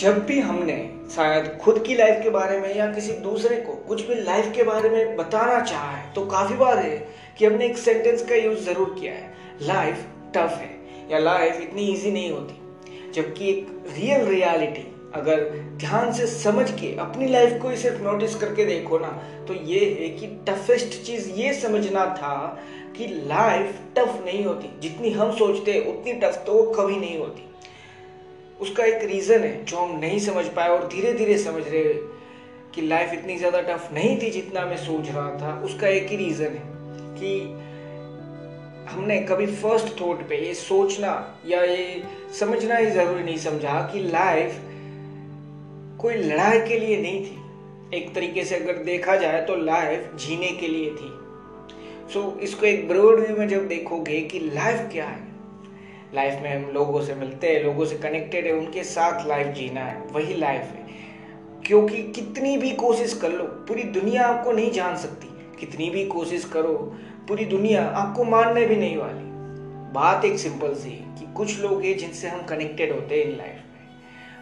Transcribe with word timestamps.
जब 0.00 0.18
भी 0.26 0.38
हमने 0.40 0.74
शायद 1.14 1.46
खुद 1.62 1.82
की 1.86 1.94
लाइफ 1.94 2.22
के 2.22 2.30
बारे 2.30 2.58
में 2.60 2.74
या 2.76 2.86
किसी 2.92 3.12
दूसरे 3.22 3.56
को 3.56 3.72
कुछ 3.88 4.06
भी 4.06 4.14
लाइफ 4.14 4.52
के 4.56 4.62
बारे 4.62 4.88
में 4.88 5.16
बताना 5.16 5.60
चाहा 5.60 5.90
है 5.90 6.12
तो 6.14 6.24
काफ़ी 6.26 6.54
बार 6.56 6.78
है 6.78 6.96
कि 7.38 7.46
हमने 7.46 7.66
एक 7.66 7.78
सेंटेंस 7.78 8.22
का 8.28 8.34
यूज़ 8.34 8.60
ज़रूर 8.64 8.94
किया 9.00 9.12
है। 9.12 9.34
लाइफ 9.62 10.06
टफ 10.36 10.56
है, 10.58 10.70
या 11.10 11.18
लाइफ 11.18 11.60
इतनी 11.60 11.86
इजी 11.86 12.10
नहीं 12.10 12.30
होती। 12.32 13.12
जबकि 13.12 13.48
एक 13.48 13.68
रियल 13.96 14.24
रियलिटी 14.26 14.86
अगर 15.14 15.44
ध्यान 15.76 16.12
से 16.12 16.26
समझ 16.26 16.70
के 16.70 16.94
अपनी 17.00 17.28
लाइफ 17.28 17.60
को 17.62 17.68
ही 17.68 17.76
सिर्फ़ 17.76 18.02
नोटिस 18.02 18.34
करके 18.34 18.64
देखो 18.64 18.98
ना 18.98 19.12
तो 19.48 19.54
ये 19.64 19.84
है 20.00 20.08
कि 20.10 20.26
टफेस्ट 20.48 21.02
चीज़ 21.06 21.30
ये 21.32 21.52
समझना 21.54 22.06
था 22.14 22.34
कि 22.96 23.06
लाइफ 23.28 23.78
टफ 23.96 24.22
नहीं 24.24 24.44
होती। 24.44 24.80
जितनी 24.80 25.10
हम 25.10 25.36
सोचते 25.36 25.72
हैं, 25.72 25.86
उतनी 25.86 26.12
टफ 26.14 26.42
तो 26.46 26.52
वो 26.52 26.62
कभी 26.72 26.96
नहीं 26.96 27.18
होती। 27.18 27.46
उसका 28.60 28.84
एक 28.84 29.04
रीज़न 29.04 29.40
है 29.40 29.64
जो 29.64 29.76
हम 29.76 29.98
नहीं 30.00 30.18
समझ 30.18 30.44
पाए 30.46 30.68
और 30.68 30.86
धीरे 30.88 31.12
धीरे 31.12 31.36
समझ 31.38 31.62
रहे 31.68 31.92
कि 32.74 32.82
लाइफ 32.82 33.12
इतनी 33.12 33.36
ज़्यादा 33.36 33.60
टफ 33.62 33.88
नहीं 33.92 34.16
थी 34.22 34.30
जितना 34.30 34.64
मैं 34.66 34.76
सोच 34.76 35.08
रहा 35.08 35.30
था। 35.36 35.60
उसका 35.64 35.88
एक 35.88 36.08
ही 36.08 36.16
रीज़न 36.16 36.44
है 36.44 36.62
कि 37.14 37.32
हमने 38.90 39.18
कभी 39.20 39.46
फ़र्स्ट 39.46 40.00
थॉट 40.00 40.28
पे 40.28 40.36
ये 40.36 40.54
सोचना 40.54 41.12
या 41.46 41.62
ये 41.62 42.02
समझना 42.40 42.76
ही 42.76 42.90
ज़रूरी 42.90 43.22
नहीं 43.24 43.36
समझा 43.38 43.80
कि 43.92 44.00
लाइफ 44.02 44.60
कोई 46.00 46.14
लड़ाई 46.14 46.60
के 46.60 46.78
लिए 46.78 47.00
नहीं 47.02 47.24
थी। 47.24 47.96
एक 47.96 48.14
तरीके 48.14 48.44
से 48.44 48.56
अगर 48.56 48.82
देखा 48.84 49.16
जाए 49.16 49.44
तो 49.46 49.56
लाइफ 49.56 50.12
जीने 50.18 50.48
के 50.50 50.68
लिए 50.68 50.90
थी। 50.90 51.10
सो 52.12 52.20
so, 52.20 52.38
इसको 52.40 52.66
एक 52.66 52.88
ब्रॉड 52.88 53.20
व्यू 53.20 53.36
में 53.36 53.48
जब 53.48 53.66
देखोगे 53.68 54.20
कि 54.22 54.38
लाइफ 54.38 54.88
क्या 54.92 55.06
है 55.06 55.29
लाइफ 56.14 56.42
में 56.42 56.56
हम 56.56 56.70
लोगों 56.70 57.02
से 57.02 57.14
मिलते 57.14 57.48
हैं, 57.48 57.64
लोगों 57.64 57.84
से 57.84 57.98
कनेक्टेड 57.98 58.46
है, 58.46 58.52
उनके 58.52 58.84
साथ 58.84 59.26
लाइफ 59.26 59.46
जीना 59.46 59.80
है, 59.80 60.00
वही 60.00 60.34
लाइफ 60.34 60.60
है। 60.60 60.86
क्योंकि 61.66 62.02
कितनी 62.02 62.56
भी 62.56 62.70
कोशिश 62.70 63.14
कर 63.14 63.30
लो, 63.30 63.44
पूरी 63.44 63.82
दुनिया 63.82 64.22
आपको 64.22 64.52
नहीं 64.52 64.70
जान 64.70 64.96
सकती। 64.96 65.56
कितनी 65.60 65.90
भी 65.90 66.06
कोशिश 66.06 66.44
करो, 66.44 66.72
पूरी 67.28 67.44
दुनिया 67.44 67.86
आपको 67.86 68.24
मानने 68.24 68.66
भी 68.66 68.76
नहीं 68.76 68.96
वाली। 68.96 69.30
बात 69.92 70.24
एक 70.24 70.38
सिंपल 70.38 70.74
सी 70.74 70.90
है 70.90 70.96
कि 70.96 71.34
कुछ 71.36 71.60
लोग 71.60 71.82
हैं 71.82 71.98
जिनसे 71.98 72.28
हम 72.28 72.42
कनेक्टेड 72.42 72.92
होते 72.92 73.14
हैं 73.14 73.24
इन 73.24 73.36
लाइफ 73.36 73.52
में। 73.52 73.80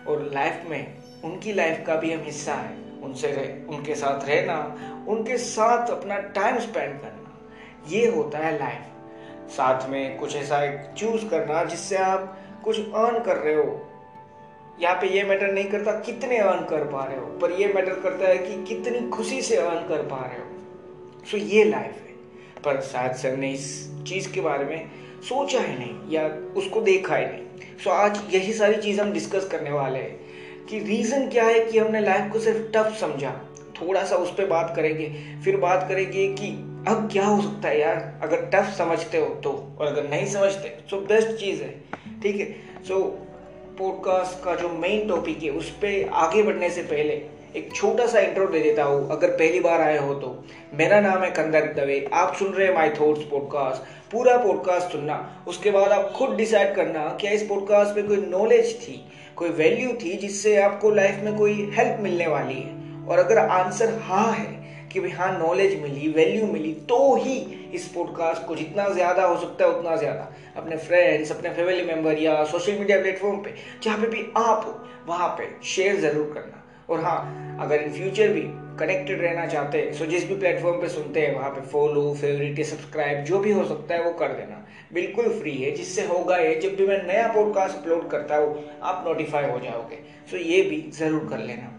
और 0.07 0.31
लाइफ 0.35 0.63
में 0.67 0.95
उनकी 1.25 1.53
लाइफ 1.53 1.85
का 1.87 1.95
भी 1.95 2.13
हम 2.13 2.23
हिस्सा 2.23 2.55
है। 2.55 2.89
उनसे 3.03 3.27
रह, 3.27 3.77
उनके 3.77 3.95
साथ 3.95 4.29
रहना, 4.29 4.79
उनके 5.09 5.39
साथ 5.39 5.89
अपना 5.91 6.19
टाइम 6.19 6.59
स्पेंड 6.59 7.01
करना, 7.01 7.49
ये 7.89 8.07
होता 8.07 8.39
है 8.39 8.59
लाइफ 8.59 8.81
साथ 9.49 9.89
में 9.89 10.19
कुछ 10.19 10.37
ऐसा 10.37 10.63
एक 10.65 10.95
चूज़ 10.99 11.29
करना 11.29 11.65
जिससे 11.65 11.97
आप 11.97 12.39
कुछ 12.65 12.79
अर्न 12.79 13.19
कर 13.21 13.37
रहे 13.37 13.55
हो। 13.55 13.85
यहाँ 14.81 14.95
पे 14.95 15.07
ये 15.07 15.23
मैटर 15.25 15.53
नहीं 15.53 15.65
करता 15.65 15.93
कितने 16.01 16.39
अर्न 16.39 16.65
कर 16.65 16.85
पा 16.85 17.05
रहे 17.05 17.17
हो, 17.17 17.27
पर 17.27 17.53
ये 17.53 17.73
मैटर 17.73 18.01
करता 18.01 18.29
है 18.29 18.39
कि 18.39 18.65
कितनी 18.65 19.09
खुशी 19.09 19.43
से 19.43 19.57
अर्न 19.57 19.89
कर 19.89 20.03
पा 20.03 20.25
रहे 20.27 20.39
हो। 20.39 21.27
सो 21.31 21.37
ये 21.37 21.65
लाइफ 21.65 21.85
है। 21.85 22.17
पर 22.65 22.81
शायद 22.81 23.13
सर 23.13 23.37
ने 23.37 23.53
इस 23.53 23.67
चीज़ 24.09 24.33
के 24.33 24.41
बारे 24.41 24.65
में 24.65 24.91
सोचा 25.29 25.61
ही 25.61 25.79
नहीं 25.79 26.11
या 26.11 26.27
उसको 26.57 26.81
देखा 26.81 27.17
ही 27.17 27.27
नहीं। 27.27 27.61
सो 27.85 27.91
आज 27.91 28.21
यही 28.35 28.53
सारी 28.53 28.75
चीज़ 28.75 29.01
हम 29.01 29.13
डिस्कस 29.13 29.49
करने 29.49 29.71
वाले 29.71 29.99
हैं 29.99 30.67
कि 30.67 30.79
रीजन 30.79 31.29
क्या 31.29 31.45
है 31.45 31.61
कि 31.61 31.79
हमने 31.79 32.01
लाइफ 32.01 32.33
को 32.33 32.39
सिर्फ़ 32.39 32.73
टफ 32.73 32.97
समझा। 33.01 33.31
थोड़ा 33.83 34.05
सा 34.05 34.17
उस 34.17 34.35
पर 34.35 34.47
बात 34.47 34.73
करेंगे, 34.77 35.07
फिर 35.45 35.57
बात 35.57 35.89
करेंगे 35.89 36.29
कि 36.29 36.68
अब 36.87 37.09
क्या 37.13 37.25
हो 37.27 37.41
सकता 37.43 37.69
है 37.69 37.81
यार? 37.81 37.97
अगर 38.23 38.45
टफ 38.53 38.69
समझते 38.77 39.19
हो 39.19 39.27
तो 39.45 39.51
और 39.79 39.87
अगर 39.87 40.09
नहीं 40.09 40.27
समझते 40.27 40.69
तो 40.91 41.01
बेस्ट 41.03 41.29
चीज़ 41.31 41.63
है, 41.63 41.71
ठीक 42.23 42.37
है? 42.37 42.47
सो 42.85 43.01
पॉडकास्ट 43.79 44.43
का 44.45 44.55
जो 44.55 44.69
मेन 44.69 45.09
टॉपिक 45.09 45.43
है, 45.43 45.51
उस 45.51 45.71
पर 45.75 46.09
आगे 46.17 46.43
बढ़ने 46.43 46.71
से 46.71 46.83
पहले 46.83 47.21
एक 47.57 47.71
छोटा 47.75 48.07
सा 48.07 48.21
इंट्रो 48.21 48.47
दे 48.47 48.61
देता 48.61 48.85
हूँ, 48.85 49.09
अगर 49.11 49.31
पहली 49.31 49.61
बार 49.61 49.81
आए 49.81 49.99
हो 49.99 50.15
तो। 50.15 50.35
मेरा 50.75 51.01
नाम 51.01 51.23
है 51.23 51.31
कंदर 51.31 51.73
दवे, 51.75 52.09
आप 52.13 52.35
सुन 52.35 52.53
रहे 52.53 52.67
हैं 52.67 52.75
माई 52.75 52.91
थॉट्स 52.91 53.23
पॉडकास्ट 53.23 54.11
पूरा 54.13 54.37
पॉडकास्ट 54.37 54.93
सुनना, 54.93 55.45
उसके 55.49 55.71
बाद 55.71 55.93
आप 55.93 56.13
खुद 56.13 56.37
डिसाइड 56.37 56.75
करना 56.75 57.07
क्या 57.21 57.31
इस 57.31 57.43
पॉडकास्ट 57.43 57.97
में 57.97 58.07
कोई 58.09 58.17
नॉलेज 58.29 58.75
थी, 58.81 59.01
कोई 59.37 59.49
वैल्यू 59.51 59.93
थी, 59.95 60.17
जिससे 60.17 60.57
आपको 60.59 60.91
लाइफ 60.91 61.21
में 61.25 61.37
कोई 61.37 61.71
हेल्प 61.75 62.01
मिलने 62.01 62.27
वाली 62.27 62.55
है। 62.55 62.78
और 63.09 63.19
अगर 63.19 63.39
आंसर 63.39 63.99
हाँ 64.03 64.33
है 64.33 64.57
कि 64.93 65.01
भाई 65.01 65.11
हाँ 65.11 65.39
नॉलेज 65.39 65.81
मिली 65.83 66.09
वैल्यू 66.09 66.47
मिली 66.47 66.73
तो 66.89 67.15
ही 67.17 67.37
इस 67.75 67.87
पॉडकास्ट 67.89 68.47
को 68.47 68.55
जितना 68.57 68.89
ज़्यादा 68.89 69.25
हो 69.25 69.37
सकता 69.41 69.65
है 69.65 69.71
उतना 69.71 69.97
ज़्यादा। 69.97 70.29
अपने 70.57 70.77
फ्रेंड्स 70.77 71.33
अपने 71.33 71.51
फैमिली 71.51 71.83
मेंबर 71.85 72.19
या 72.19 72.45
सोशल 72.45 72.79
मीडिया 72.79 73.01
प्लेटफॉर्म 73.01 73.43
पे, 73.43 73.55
जहाँ 73.83 73.99
पे 73.99 74.07
भी 74.07 74.25
आप 74.37 74.65
हो, 74.67 74.73
वहाँ 75.09 75.29
पे 75.29 75.51
शेयर 75.67 76.01
ज़रूर 76.01 76.33
करना। 76.35 76.65
और 76.91 77.01
हाँ 77.01 77.59
अगर 77.61 77.83
इन 77.83 77.93
फ्यूचर 77.93 78.29
भी 78.29 78.41
कनेक्टेड 78.79 79.21
रहना 79.21 79.47
चाहते 79.47 79.79
हैं 79.79 79.93
सो 79.93 80.07
जिस 80.07 80.27
भी 80.29 80.37
प्लेटफॉर्म 80.37 80.81
पे 80.81 80.89
सुनते 80.89 81.21
हैं, 81.21 81.35
वहाँ 81.35 81.51
पे 81.51 81.61
फॉलो 81.61 82.15
फेवरेट 82.15 82.65
सब्सक्राइब 82.67 83.25
जो 83.25 83.39
भी 83.39 83.53
हो 83.53 83.65
सकता 83.65 83.95
है, 83.95 84.05
वो 84.05 84.13
कर 84.13 84.33
देना। 84.33 84.65
बिल्कुल 84.93 85.29
फ्री 85.41 85.57
है, 85.57 85.71
जिससे 85.71 86.07
होगा 86.07 86.37
ये, 86.37 86.55
जब 86.55 86.77
भी 86.77 86.87
मैं 86.87 87.03
नया 87.07 87.27
पॉडकास्ट 87.33 87.77
अपलोड 87.77 88.09
करता 88.11 88.37
हूँ, 88.37 88.65
आप 88.83 89.05
नोटिफाई 89.07 89.51
हो 89.51 89.59
जाओगे। 89.61 89.99
सो 90.31 90.37
ये 90.37 90.63
भी 90.63 90.81
ज़रूर 90.91 91.29
कर 91.31 91.39
लेना। 91.39 91.78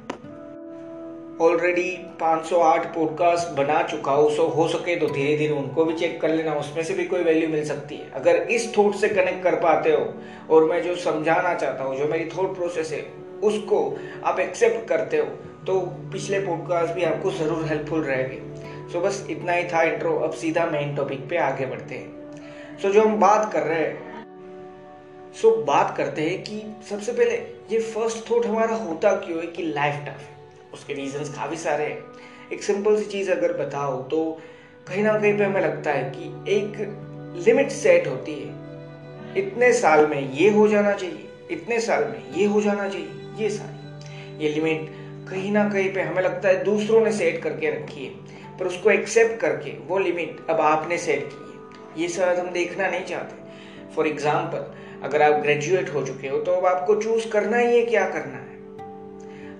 ऑलरेडी 1.41 1.91
508 2.21 2.85
पॉडकास्ट 2.95 3.49
बना 3.57 3.81
चुका 3.83 4.11
हूँ 4.11 4.29
सो 4.35 4.45
हो 4.47 4.67
सके 4.67 4.95
तो 4.95 5.07
धीरे 5.07 5.35
धीरे 5.37 5.53
उनको 5.53 5.83
भी 5.85 5.93
चेक 5.93 6.19
कर 6.21 6.29
लेना, 6.29 6.53
उसमें 6.53 6.83
से 6.83 6.93
भी 6.93 7.03
कोई 7.03 7.23
वैल्यू 7.23 7.49
मिल 7.49 7.63
सकती 7.65 7.95
है। 7.95 8.09
अगर 8.11 8.35
इस 8.51 8.67
थॉट 8.77 8.95
से 8.95 9.09
कनेक्ट 9.09 9.43
कर 9.43 9.55
पाते 9.55 9.91
हो, 9.91 10.13
और 10.49 10.65
मैं 10.65 10.81
जो 10.83 10.95
समझाना 10.95 11.53
चाहता 11.53 11.83
हूँ, 11.83 11.95
जो 11.97 12.07
मेरी 12.07 12.29
थॉट 12.29 12.55
प्रोसेस 12.55 12.91
है, 12.91 13.01
उसको 13.43 13.79
आप 14.23 14.39
एक्सेप्ट 14.39 14.87
करते 14.89 15.17
हो 15.17 15.25
तो 15.67 15.79
पिछले 16.11 16.39
पॉडकास्ट 16.39 16.93
भी 16.93 17.03
आपको 17.03 17.31
ज़रूर 17.31 17.63
हेल्पफुल 17.65 18.03
रहेगी। 18.03 18.91
सो 18.91 19.01
बस 19.01 19.25
इतना 19.29 19.53
ही 19.53 19.63
था 19.63 19.81
इंट्रो 19.83 20.15
अब 20.17 20.31
सीधा 20.33 20.65
मेन 20.65 20.95
टॉपिक 20.95 21.27
पे 21.29 21.37
आगे 21.37 21.65
बढ़ते 21.65 21.95
हैं। 21.95 22.77
सो 22.81 22.89
जो 22.89 23.01
हम 23.01 23.19
बात 23.19 23.51
कर 23.53 23.63
रहे 23.63 23.79
हैं 23.79 24.07
सो 25.35 25.51
बात 25.65 25.95
करते 25.97 26.21
हैं 26.21 26.41
कि 26.43 26.61
सबसे 26.89 27.11
पहले 27.11 27.35
ये 27.71 27.79
फ़र्स्ट 27.85 28.29
थॉट 28.31 28.45
हमारा 28.45 28.75
होता 28.77 29.11
क्यों 29.17 29.39
है 29.39 29.47
कि 29.47 29.63
लाइफ 29.65 30.03
टफ 30.05 30.21
है? 30.21 30.37
उसके 30.73 30.93
रीजंस 30.93 31.29
काफ़ी 31.35 31.57
सारे 31.57 31.85
हैं। 31.85 31.99
एक 32.53 32.63
सिंपल 32.63 32.97
सी 32.97 33.05
चीज़ 33.07 33.31
अगर 33.31 33.53
बताओ 33.57 34.01
तो 34.03 34.21
कहीं 34.87 35.03
ना 35.03 35.17
कहीं 35.19 35.37
पे 35.37 35.43
हमें 35.43 35.61
लगता 35.61 35.91
है 35.91 36.03
कि 36.11 36.53
एक 36.53 36.77
लिमिट 37.45 37.71
सेट 37.71 38.07
होती 38.07 38.33
है। 38.33 38.57
इतने 39.37 39.71
साल 39.73 40.05
में 40.07 40.31
ये 40.33 40.49
हो 40.51 40.67
जाना 40.67 40.93
चाहिए, 40.93 41.27
इतने 41.51 41.79
साल 41.79 42.03
में 42.05 42.31
ये 42.33 42.45
हो 42.45 42.61
जाना 42.61 42.87
चाहिए, 42.87 43.09
ये 43.37 43.49
सारी। 43.49 44.43
ये 44.43 44.49
लिमिट 44.49 44.89
कहीं 45.29 45.51
ना 45.51 45.67
कहीं 45.69 45.93
पे 45.93 46.01
हमें 46.01 46.21
लगता 46.23 46.49
है 46.49 46.63
दूसरों 46.63 47.01
ने 47.01 47.11
सेट 47.11 47.41
करके 47.43 47.71
रखी 47.71 48.05
है, 48.05 48.11
पर 48.57 48.67
उसको 48.67 48.89
एक्सेप्ट 48.91 49.39
करके 49.41 49.71
वो 49.87 49.97
लिमिट 49.99 50.45
अब 50.49 50.61
आपने 50.63 50.97
सेट 50.99 51.29
की 51.29 51.43
है। 51.43 52.01
ये 52.01 52.07
शायद 52.09 52.39
हम 52.39 52.49
देखना 52.51 52.87
नहीं 52.87 53.05
चाहते। 53.05 53.93
फॉर 53.95 54.07
एग्ज़ाम्पल 54.07 54.65
अगर 55.03 55.21
आप 55.21 55.41
ग्रेजुएट 55.41 55.93
हो 55.93 56.05
चुके 56.05 56.27
हो 56.27 56.37
तो 56.39 56.51
अब 56.51 56.65
आपको 56.67 56.95
चूज़ 56.95 57.27
करना 57.31 57.57
ही 57.57 57.75
है 57.75 57.85
क्या 57.85 58.05
करना 58.07 58.37
है। 58.37 58.48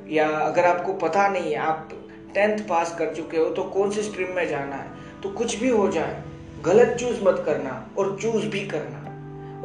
या 0.09 0.27
अगर 0.29 0.65
आपको 0.65 0.93
पता 0.93 1.27
नहीं 1.27 1.51
है, 1.51 1.57
आप 1.57 1.89
टेंथ 2.33 2.67
पास 2.67 2.95
कर 2.99 3.13
चुके 3.15 3.37
हो 3.37 3.49
तो 3.49 3.63
कौन 3.63 3.91
सी 3.91 4.03
स्ट्रीम 4.03 4.31
में 4.31 4.47
जाना 4.47 4.75
है? 4.75 4.87
तो 5.23 5.29
कुछ 5.29 5.55
भी 5.55 5.69
हो 5.69 5.87
जाए, 5.87 6.23
गलत 6.65 6.95
चूज़ 6.97 7.23
मत 7.23 7.43
करना 7.45 7.89
और 7.97 8.17
चूज़ 8.21 8.45
भी 8.45 8.65
करना। 8.67 8.97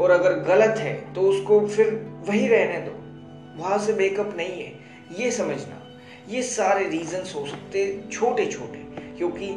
और 0.02 0.10
अगर 0.10 0.38
गलत 0.44 0.78
है 0.78 0.94
तो 1.14 1.20
उसको 1.20 1.60
फिर 1.66 1.90
वही 2.28 2.46
रहने 2.48 2.80
दो। 2.80 3.62
वहाँ 3.62 3.78
से 3.78 3.92
बेकअप 3.92 4.34
नहीं 4.36 4.62
है। 4.62 4.72
ये 5.20 5.30
समझना। 5.30 5.80
ये 6.28 6.42
सारे 6.42 6.88
रीजंस 6.88 7.32
हो 7.36 7.46
सकते 7.46 8.02
छोटे 8.12 8.46
छोटे 8.46 8.78
क्योंकि 9.18 9.48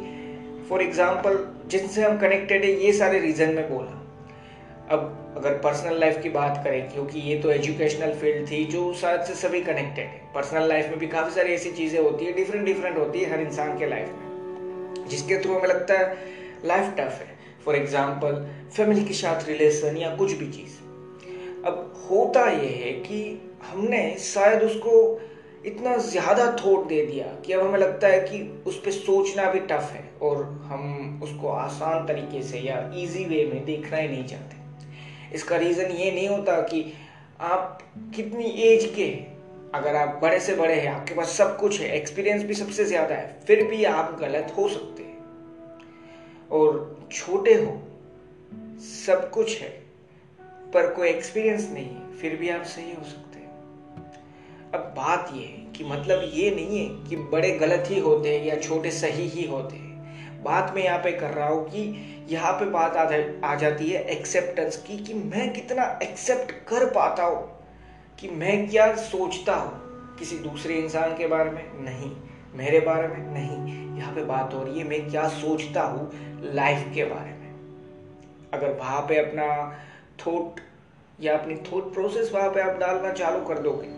फॉर 0.68 0.82
एग्ज़ाम्पल 0.82 1.38
जिनसे 1.66 2.02
हम 2.02 2.18
कनेक्टेड 2.18 2.64
है, 2.64 2.70
ये 2.84 2.92
सारे 2.92 3.18
रीजन 3.18 3.54
में 3.54 3.68
बोला। 3.70 4.07
अब 4.90 5.34
अगर 5.36 5.58
पर्सनल 5.58 5.98
लाइफ 6.00 6.20
की 6.22 6.28
बात 6.30 6.60
करें, 6.64 6.88
क्योंकि 6.90 7.20
ये 7.20 7.38
तो 7.38 7.50
एजुकेशनल 7.50 8.12
फ़ील्ड 8.14 8.50
थी 8.50 8.64
जो 8.66 8.92
शायद 8.94 9.22
से 9.22 9.34
सभी 9.36 9.60
कनेक्टेड 9.62 10.06
है। 10.06 10.20
पर्सनल 10.34 10.68
लाइफ 10.68 10.88
में 10.90 10.98
भी 10.98 11.06
काफ़ी 11.08 11.34
सारी 11.34 11.52
ऐसी 11.54 11.70
चीज़ें 11.72 12.00
होती 12.00 12.24
है 12.24 12.32
डिफरेंट 12.32 12.64
डिफरेंट 12.66 12.98
होती 12.98 13.20
है 13.20 13.30
हर 13.32 13.40
इंसान 13.40 13.78
के 13.78 13.86
लाइफ 13.86 14.08
में। 14.08 15.06
जिसके 15.08 15.38
थ्रू 15.42 15.54
हमें 15.54 15.68
लगता 15.68 15.98
है 15.98 16.16
लाइफ 16.64 16.94
टफ 16.98 17.20
है। 17.20 17.36
फॉर 17.64 17.76
एग्ज़ाम्पल 17.76 18.44
फैमिली 18.76 19.04
के 19.04 19.14
साथ 19.14 19.48
रिलेशन 19.48 19.96
या 19.96 20.14
कुछ 20.16 20.32
भी 20.32 20.50
चीज़। 20.52 20.76
अब 21.66 21.94
होता 22.10 22.44
यह 22.44 22.82
है 22.84 22.92
कि 23.00 23.22
हमने 23.64 24.02
शायद 24.24 24.62
उसको 24.62 24.94
इतना 25.66 25.96
ज़्यादा 25.96 26.46
थोट 26.56 26.86
दे 26.88 27.04
दिया 27.06 27.26
कि 27.46 27.52
अब 27.52 27.66
हमें 27.66 27.78
लगता 27.78 28.08
है 28.08 28.20
कि 28.20 28.40
उस 28.66 28.78
पर 28.80 28.90
सोचना 28.90 29.50
भी 29.52 29.60
टफ 29.60 29.90
है 29.92 30.04
और 30.22 30.42
हम 30.64 31.20
उसको 31.24 31.48
आसान 31.48 32.06
तरीके 32.06 32.42
से 32.42 32.58
या 32.58 32.78
इजी 32.96 33.24
वे 33.24 33.44
में 33.44 33.64
देखना 33.64 33.96
ही 33.96 34.08
नहीं 34.08 34.24
चाहते। 34.24 34.57
इसका 35.34 35.56
रीज़न 35.56 35.90
ये 35.90 36.10
नहीं 36.10 36.28
होता 36.28 36.60
कि 36.60 36.92
आप 37.40 37.78
कितनी 38.16 38.44
एज 38.44 38.84
के 38.96 39.10
अगर 39.74 39.96
आप 39.96 40.18
बड़े 40.22 40.40
से 40.40 40.54
बड़े 40.54 40.74
हैं, 40.74 40.92
आपके 40.92 41.14
पास 41.14 41.28
सब 41.28 41.56
कुछ 41.58 41.80
है 41.80 41.88
एक्सपीरियंस 41.96 42.42
भी 42.42 42.54
सबसे 42.54 42.84
ज़्यादा 42.84 43.14
है, 43.14 43.40
फिर 43.46 43.64
भी 43.64 43.84
आप 43.84 44.16
गलत 44.20 44.54
हो 44.56 44.68
सकते 44.68 45.02
हैं। 45.02 45.18
और 46.50 47.08
छोटे 47.12 47.54
हो, 47.54 47.72
सब 48.80 49.30
कुछ 49.30 49.60
है, 49.60 49.68
पर 50.74 50.92
कोई 50.94 51.08
एक्सपीरियंस 51.08 51.68
नहीं 51.70 51.84
है, 51.84 52.12
फिर 52.12 52.36
भी 52.36 52.48
आप 52.48 52.62
सही 52.62 52.92
हो 52.92 53.04
सकते 53.04 53.38
हैं। 53.38 54.72
अब 54.74 54.94
बात 54.96 55.30
यह 55.34 55.42
है 55.42 55.72
कि 55.72 55.84
मतलब 55.84 56.30
ये 56.34 56.50
नहीं 56.50 56.78
है 56.78 57.08
कि 57.08 57.16
बड़े 57.16 57.50
गलत 57.50 57.84
ही 57.86 57.98
होते 58.00 58.36
हैं 58.36 58.46
या 58.46 58.56
छोटे 58.56 58.90
सही 58.90 59.28
ही 59.28 59.46
होते 59.46 59.76
हैं। 59.76 59.87
बात 60.42 60.72
मैं 60.74 60.82
यहाँ 60.82 60.98
पे 60.98 61.12
कर 61.12 61.30
रहा 61.30 61.48
हूँ 61.48 61.64
कि 61.70 62.26
यहाँ 62.30 62.52
पे 62.52 62.64
बात 62.70 62.96
आ, 62.96 63.50
आ 63.50 63.54
जाती 63.54 63.90
है 63.90 64.02
एक्सेप्टेंस 64.08 64.76
की 64.76 64.98
कि 64.98 65.14
मैं 65.14 65.52
कितना 65.52 65.98
एक्सेप्ट 66.02 66.52
कर 66.68 66.84
पाता 66.90 67.24
हूँ 67.24 67.46
कि 68.18 68.28
मैं 68.28 68.68
क्या 68.70 68.94
सोचता 68.96 69.54
हूँ 69.54 70.16
किसी 70.18 70.38
दूसरे 70.38 70.74
इंसान 70.74 71.16
के 71.16 71.26
बारे 71.26 71.50
में? 71.50 71.64
नहीं 71.84 72.12
मेरे 72.54 72.80
बारे 72.80 73.08
में 73.08 73.18
नहीं। 73.34 73.96
यहाँ 73.98 74.14
पे 74.14 74.24
बात 74.24 74.54
हो 74.54 74.62
रही 74.62 74.78
है 74.78 74.88
मैं 74.88 75.10
क्या 75.10 75.28
सोचता 75.28 75.82
हूँ 75.82 76.10
लाइफ 76.54 76.86
के 76.94 77.04
बारे 77.04 77.30
में? 77.30 77.48
अगर 78.54 78.72
वहाँ 78.72 79.00
पे 79.00 79.18
अपना 79.18 79.46
थॉट 80.26 80.60
या 81.20 81.36
अपनी 81.38 81.56
थॉट 81.56 81.92
प्रोसेस 81.94 82.32
वहाँ 82.32 82.50
पे 82.50 82.60
आप 82.60 82.78
डालना 82.78 83.12
चालू 83.12 83.44
कर 83.44 83.58
दोगे 83.58 83.96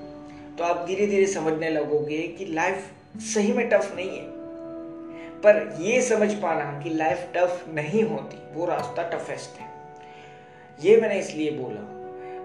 तो 0.56 0.64
आप 0.64 0.87
धीरे 0.87 1.06
धीरे 1.06 1.26
समझने 1.26 1.70
लगोगे 1.70 2.22
कि 2.28 2.44
लाइफ 2.44 2.90
सही 3.34 3.52
में 3.52 3.69
टफ 3.69 3.92
नहीं 3.96 4.19
है। 4.19 4.39
पर 5.44 5.76
ये 5.81 6.00
समझ 6.02 6.32
पाना 6.34 6.64
कि 6.82 6.90
लाइफ 6.90 7.28
टफ 7.37 7.64
नहीं 7.75 8.02
होती, 8.04 8.38
वो 8.54 8.66
रास्ता 8.66 9.02
टफेस्ट 9.10 9.60
है। 9.60 9.69
ये 10.78 10.96
मैंने 11.00 11.19
इसलिए 11.19 11.50
बोला, 11.50 11.81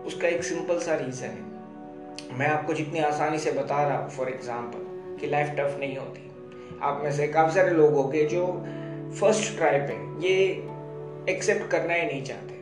उसका 0.06 0.28
एक 0.28 0.44
सिंपल 0.44 0.80
सा 0.80 0.96
रीज़न 0.96 1.28
है। 1.28 2.38
मैं 2.38 2.48
आपको 2.48 2.74
जितनी 2.74 3.00
आसानी 3.02 3.40
से 3.40 3.52
बता 3.52 3.84
रहा 3.84 3.98
हूँ 3.98 4.10
फॉर 4.10 4.30
एग्ज़ाम्पल 4.30 5.18
कि 5.20 5.28
लाइफ 5.28 5.50
टफ 5.58 5.78
नहीं 5.80 5.98
होती। 5.98 6.80
आप 6.84 7.02
में 7.04 7.12
से 7.12 7.28
काफ़ी 7.28 7.54
सारे 7.56 7.72
लोग 7.72 7.94
होंगे 7.94 8.26
जो 8.26 8.46
फ़र्स्ट 9.20 9.56
ट्राई 9.58 9.80
पे 9.82 9.94
ये 10.28 10.36
एक्सेप्ट 11.30 11.70
करना 11.72 11.94
ही 11.94 12.06
नहीं 12.06 12.24
चाहते। 12.24 12.54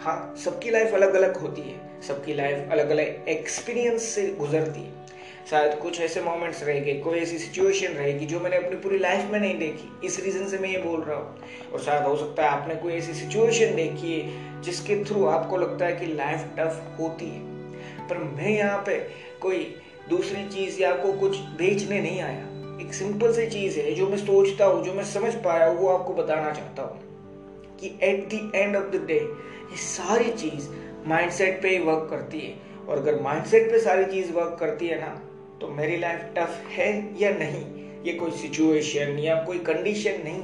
हाँ 0.00 0.34
सबकी 0.44 0.70
लाइफ 0.70 0.94
अलग 0.94 1.14
अलग 1.14 1.36
होती 1.36 1.62
है, 1.62 1.78
सबकी 2.02 2.34
लाइफ 2.34 2.70
अलग 2.72 2.90
अलग 2.90 3.28
एक्सपीरियंस 3.28 4.02
से 4.04 4.26
गुजरती 4.38 4.80
है। 4.80 4.98
शायद 5.46 5.74
कुछ 5.74 6.00
ऐसे 6.00 6.20
मोमेंट्स 6.20 6.62
रहेंगे, 6.62 6.94
कोई 6.94 7.18
ऐसी 7.18 7.38
सिचुएशन 7.38 7.88
रहेगी 7.88 8.26
जो 8.26 8.40
मैंने 8.40 8.56
अपनी 8.56 8.76
पूरी 8.76 8.98
लाइफ 8.98 9.30
में 9.30 9.40
नहीं 9.40 9.58
देखी। 9.58 10.06
इस 10.06 10.24
रीजन 10.24 10.46
से 10.46 10.58
मैं 10.58 10.68
ये 10.68 10.78
बोल 10.78 11.00
रहा 11.00 11.16
हूँ। 11.16 11.38
और 11.72 11.80
शायद 11.80 12.02
हो 12.02 12.16
सकता 12.16 12.42
है 12.42 12.48
आपने 12.48 12.74
कोई 12.74 12.92
ऐसी 12.92 13.14
सिचुएशन 13.14 13.74
देखी 13.74 14.20
है 14.20 14.60
जिसके 14.62 15.04
थ्रू 15.04 15.24
आपको 15.26 15.56
लगता 15.56 15.86
है 15.86 15.96
कि 15.96 16.06
लाइफ 16.06 16.44
टफ 16.58 16.96
होती 17.00 17.26
है। 17.26 18.08
पर 18.08 18.18
मैं 18.18 18.50
यहाँ 18.50 18.82
पे 18.86 18.98
कोई 19.40 19.74
दूसरी 20.08 20.48
चीज़ 20.48 20.80
या 20.82 20.92
आपको 20.92 21.12
कुछ 21.12 21.38
बेचने 21.38 22.00
नहीं 22.00 22.20
आया। 22.20 22.46
एक 22.86 22.94
सिंपल 22.94 23.32
सी 23.32 23.46
चीज़ 23.46 23.78
है 23.80 23.94
जो 23.94 24.08
मैं 24.08 24.18
सोचता 24.18 24.64
हूँ, 24.64 24.84
जो 24.84 24.92
मैं 24.92 25.04
समझ 25.04 25.34
पाया 25.34 25.70
वो 25.70 25.88
आपको 25.88 26.14
बताना 26.14 26.50
चाहता 26.50 26.82
हूँ 26.82 27.76
कि 27.80 27.98
at 28.02 28.28
the 28.28 28.52
end 28.54 28.76
of 28.76 28.84
the 28.84 29.04
day 29.06 29.14
ये 29.14 29.76
सारी 29.76 30.30
चीज़ 30.32 30.68
माइंडसेट 31.08 31.62
पे 31.62 31.68
ही 31.68 31.78
वर्क 31.78 32.06
करती 32.10 32.40
है। 32.40 32.70
और 32.88 32.98
अगर 32.98 33.20
माइंडसेट 33.20 33.70
पे 33.70 33.78
सारी 33.80 34.04
चीज़ 34.04 34.32
वर्क 34.32 34.56
करती 34.60 34.86
है 34.86 35.00
ना 35.00 35.29
तो 35.60 35.68
मेरी 35.68 35.96
लाइफ 35.96 36.32
टफ 36.36 36.62
है 36.70 36.90
या 37.20 37.30
नहीं? 37.30 37.64
ये 38.04 38.12
कोई 38.12 38.30
सिचुएशन 38.30 39.18
या 39.18 39.34
कोई 39.44 39.58
कंडीशन 39.58 40.22
नहीं। 40.24 40.42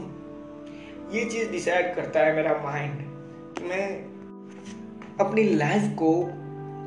ये 1.11 1.25
चीज़ 1.25 1.51
डिसाइड 1.51 1.95
करता 1.95 2.21
है 2.21 2.35
मेरा 2.37 2.53
माइंड 2.65 3.01
कि 3.59 3.65
मैं 3.65 3.87
अपनी 5.21 5.43
लाइफ 5.45 5.89
को 5.95 6.13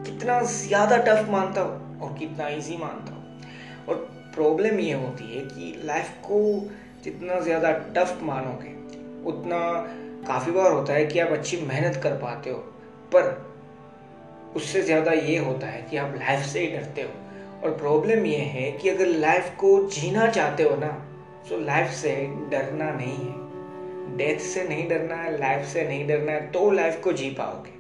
कितना 0.06 0.40
ज़्यादा 0.42 0.98
टफ 0.98 1.30
मानता 1.30 1.62
हूँ 1.62 2.00
और 2.02 2.18
कितना 2.18 2.48
इजी 2.48 2.78
मानता 2.78 3.14
हूँ। 3.14 3.86
और 3.88 3.96
प्रॉब्लम 4.36 4.80
ये 4.80 4.94
होती 4.94 5.36
है 5.36 5.44
कि 5.46 5.74
लाइफ 5.86 6.10
को 6.26 6.42
जितना 7.04 7.40
ज़्यादा 7.40 7.72
टफ 7.96 8.20
मानोगे, 8.24 8.74
उतना 9.30 9.60
काफ़ी 10.28 10.52
बार 10.52 10.72
होता 10.72 10.94
है 10.94 11.06
कि 11.06 11.20
आप 11.20 11.32
अच्छी 11.32 11.58
मेहनत 11.62 12.00
कर 12.04 12.14
पाते 12.18 12.50
हो, 12.50 12.58
पर 13.16 13.48
उससे 14.56 14.82
ज़्यादा 14.82 15.12
ये 15.12 15.38
होता 15.38 15.68
है 15.68 15.82
कि 15.82 15.98
आप 15.98 16.16
लाइफ 16.16 16.46
से 16.46 16.60
ही 16.60 16.68
डरते 16.68 17.02
हो। 17.02 17.10
और 17.64 17.78
प्रॉब्लम 17.78 18.26
ये 18.26 18.38
है 18.38 18.72
कि 18.72 18.90
अगर 18.90 19.08
लाइफ 19.08 19.52
को 19.60 19.80
जीना 19.90 20.28
चाहते 20.28 20.64
हो 20.64 20.76
ना 20.76 20.88
तो 21.50 21.58
लाइफ 21.58 21.92
से 21.92 22.16
डरना 22.52 22.92
नहीं 22.92 23.16
है। 23.16 24.18
डेथ 24.18 24.40
से 24.44 24.64
नहीं 24.64 24.88
डरना 24.90 25.16
है 25.16 25.38
लाइफ 25.40 25.66
से 25.66 25.84
नहीं 25.84 26.08
डरना 26.08 26.32
है 26.32 26.52
तो 26.52 26.70
लाइफ 26.72 27.00
को 27.04 27.14
जी 27.14 27.30
पाओगे। 27.30 27.78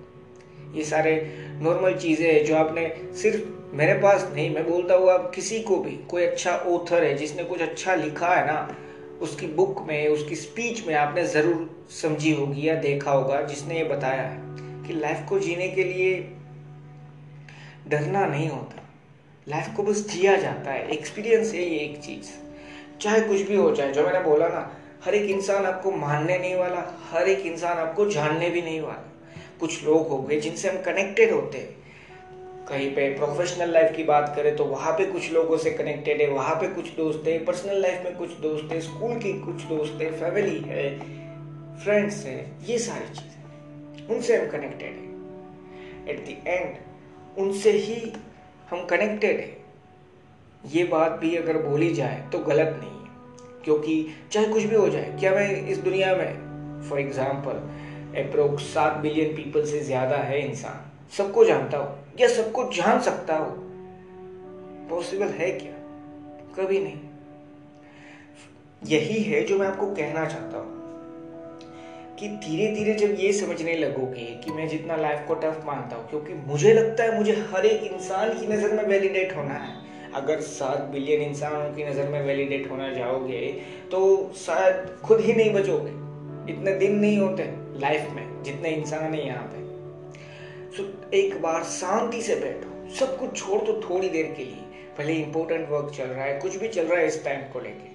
ये 0.78 0.84
सारे 0.86 1.14
नॉर्मल 1.62 1.94
चीज़ें 1.94 2.28
हैं 2.34 2.44
जो 2.46 2.56
आपने 2.56 2.92
सिर्फ़ 3.22 3.76
मेरे 3.76 3.94
पास 3.94 4.28
नहीं, 4.36 4.50
मैं 4.50 4.66
बोलता 4.70 4.96
हूँ 4.96 5.10
आप 5.10 5.31
किसी 5.36 5.60
को 5.60 5.78
भी, 5.78 5.92
कोई 6.10 6.24
अच्छा 6.24 6.52
ऑथर 6.52 7.04
है, 7.04 7.14
जिसने 7.14 7.44
कुछ 7.44 7.62
अच्छा 7.62 7.96
लिखा 7.96 8.28
है 8.28 8.46
ना, 8.48 8.76
उसकी 9.22 9.48
बुक 9.48 9.84
में, 9.88 10.08
उसकी 10.08 10.36
स्पीच 10.36 10.86
में 10.88 10.94
आपने 10.96 11.26
ज़रूर 11.26 11.88
समझी 11.92 12.31
होगी 12.31 12.68
या 12.68 12.76
देखा 12.76 13.12
होगा, 13.12 13.42
जिसने 13.42 13.78
ये 13.78 13.84
बताया 13.84 14.24
है 14.24 14.38
कि 14.88 14.94
लाइफ 14.94 15.26
को 15.30 15.40
जीने 15.40 15.68
के 15.68 15.84
लिए 15.84 16.18
डरना 17.88 18.26
नहीं 18.26 18.50
होता। 18.50 18.79
लाइफ 19.50 19.68
को 19.78 19.84
बस 19.84 20.06
जिया 20.10 20.36
जाता 20.36 20.72
है। 20.72 20.90
एक्सपीरियंस 20.90 21.54
है 21.54 21.62
ये 21.62 21.80
एक 21.80 21.98
चीज़। 21.98 22.30
चाहे 23.01 23.22
कुछ 23.22 23.42
भी 23.42 23.56
हो 23.56 23.72
जाए, 23.75 23.92
जो 23.92 24.04
मैंने 24.04 24.19
बोला 24.19 24.48
ना, 24.48 24.69
हर 25.06 25.16
एक 25.16 25.30
इंसान 25.30 25.66
आपको 25.66 25.92
मानने 25.92 26.38
नहीं 26.38 26.56
वाला, 26.56 26.84
हर 27.12 27.28
एक 27.28 27.46
इंसान 27.46 27.78
आपको 27.78 28.06
जानने 28.06 28.50
भी 28.50 28.62
नहीं 28.62 28.81
वाला। 28.81 29.06
कुछ 29.60 29.84
लोग 29.84 30.07
हो 30.07 30.18
गए 30.18 30.40
जिनसे 30.40 30.69
हम 30.69 30.81
कनेक्टेड 30.81 31.31
होते 31.31 31.57
हैं। 31.57 31.78
कहीं 32.68 32.90
पे 32.96 33.10
प्रोफेशनल 33.16 33.72
लाइफ 33.72 33.96
की 33.96 34.04
बात 34.04 34.34
करें 34.36 34.56
तो 34.56 34.66
वहाँ 34.66 34.92
पे 34.94 35.06
कुछ 35.06 35.31
लोगों 35.31 35.57
से 35.57 35.72
कनेक्टेड 35.72 36.22
है, 36.22 36.28
वहाँ 36.28 36.56
पे 36.56 36.68
कुछ 36.68 36.95
दोस्त 36.95 37.28
है 37.28 37.38
पर्सनल 37.45 37.81
लाइफ 37.81 38.04
में 38.06 38.16
कुछ 38.18 38.34
दोस्त 38.40 38.72
है 38.72 38.80
स्कूल 38.81 39.16
की 39.16 39.34
कुछ 39.42 39.63
दोस्त 39.63 40.02
है 40.02 40.12
फैमिली 40.19 40.60
है 40.68 40.90
फ्रेंड्स 41.84 42.25
है, 42.25 42.38
ये 42.66 42.78
सारी 42.80 43.13
चीज़ें। 43.16 44.07
उनसे 44.07 44.38
हम 44.38 44.48
कनेक्टेड 44.50 44.90
है। 44.90 45.07
एट 46.10 46.25
द 46.25 46.48
एंड 46.48 47.40
उनसे 47.40 47.72
ही 47.72 48.13
हम 48.71 48.86
कनेक्टेड 48.86 49.39
हैं। 49.39 49.57
ये 50.63 50.83
बात 50.83 51.12
भी 51.12 51.36
अगर 51.36 51.57
बोली 51.62 51.94
जाए 51.94 52.21
तो 52.31 52.39
गलत 52.39 52.80
नहीं 52.80 52.92
है, 52.92 53.63
क्योंकि 53.63 54.06
चाहे 54.31 54.48
कुछ 54.48 54.63
भी 54.63 54.75
हो 54.75 54.88
जाए, 54.89 55.16
क्या 55.19 55.31
मैं 55.31 55.68
इस 55.68 55.77
दुनिया 55.80 56.16
में 56.16 56.81
फॉर 56.89 57.00
एग्ज़ाम्पल 57.00 58.19
अप्रोक्स 58.19 58.63
सात 58.74 58.98
बिलियन 58.98 59.36
पीपल 59.36 59.66
से 59.66 59.80
ज़्यादा 59.81 60.18
है 60.18 60.39
इंसान, 60.42 60.86
सबको 61.18 61.45
जानता 61.45 61.77
हो, 61.77 61.95
या 62.19 62.27
सबको 62.27 62.63
जान 62.74 63.00
सकता 63.01 63.38
हो 63.38 63.50
पॉसिबल 64.89 65.27
है 65.33 65.51
क्या? 65.51 65.74
कभी 66.56 66.80
नहीं। 66.80 67.00
यही 68.81 69.21
है 69.24 69.44
जो 69.44 69.57
मैं 69.60 69.68
आपको 69.68 69.86
कहना 69.88 70.25
चाहता 70.25 70.57
हूँ। 70.57 70.79
कि 72.19 72.27
धीरे 72.39 72.71
धीरे 72.74 72.94
जब 72.95 73.19
ये 73.19 73.31
समझने 73.33 73.74
लगोगे 73.75 74.25
कि 74.44 74.51
मैं 74.51 74.68
जितना 74.68 74.95
लाइफ 74.98 75.28
को 75.28 75.33
टफ 75.35 75.61
मानता 75.66 75.95
हूँ, 75.95 76.09
क्योंकि 76.09 76.33
मुझे 76.47 76.73
लगता 76.73 77.04
है 77.04 77.18
मुझे 77.18 77.33
हर 77.52 77.66
एक 77.66 77.83
इंसान 77.92 78.40
की 78.40 78.47
नज़र 78.47 78.73
में 78.73 78.83
वैलिडेट 78.85 79.35
होना 79.35 79.54
है। 79.56 79.78
अगर 80.16 80.40
सात 80.42 80.80
बिलियन 80.92 81.21
इंसानों 81.21 81.73
की 81.73 81.83
नज़र 81.83 82.07
में 82.09 82.21
वैलिडेट 82.21 82.69
होना 82.71 82.90
जाओगे 82.94 83.42
तो 83.92 83.99
शायद 84.38 84.85
खुद 85.04 85.19
ही 85.19 85.33
नहीं 85.33 85.54
बचोगे। 85.54 85.92
इतने 86.54 86.73
दिन 86.76 86.95
नहीं 86.95 87.18
होते 87.18 87.44
लाइफ 87.80 88.09
में, 88.11 88.44
जितने 88.44 88.69
इंसान 88.71 89.14
है 89.14 89.26
यहाँ 89.26 89.44
पे। 89.45 89.57
सो 90.78 90.83
एक 91.16 91.42
बार 91.42 91.64
शांति 91.66 92.21
से 92.21 92.35
बैठो। 92.35 92.90
सब 92.95 93.18
कुछ 93.19 93.38
छोड़ 93.38 93.61
दो 93.61 93.81
थोड़ी 93.81 94.09
देर 94.09 94.33
के 94.38 94.44
लिए। 94.44 94.64
भले 94.97 95.14
इंपॉर्टेंट 95.16 95.69
वर्क 95.69 95.92
चल 95.97 96.04
रहा 96.06 96.26
है, 96.26 96.40
कुछ 96.40 96.56
भी 96.57 96.68
चल 96.69 96.85
रहा 96.85 96.99
है 96.99 97.07
इस 97.07 97.23
टाइम 97.26 97.42
को 97.54 97.59
लेके। 97.59 97.89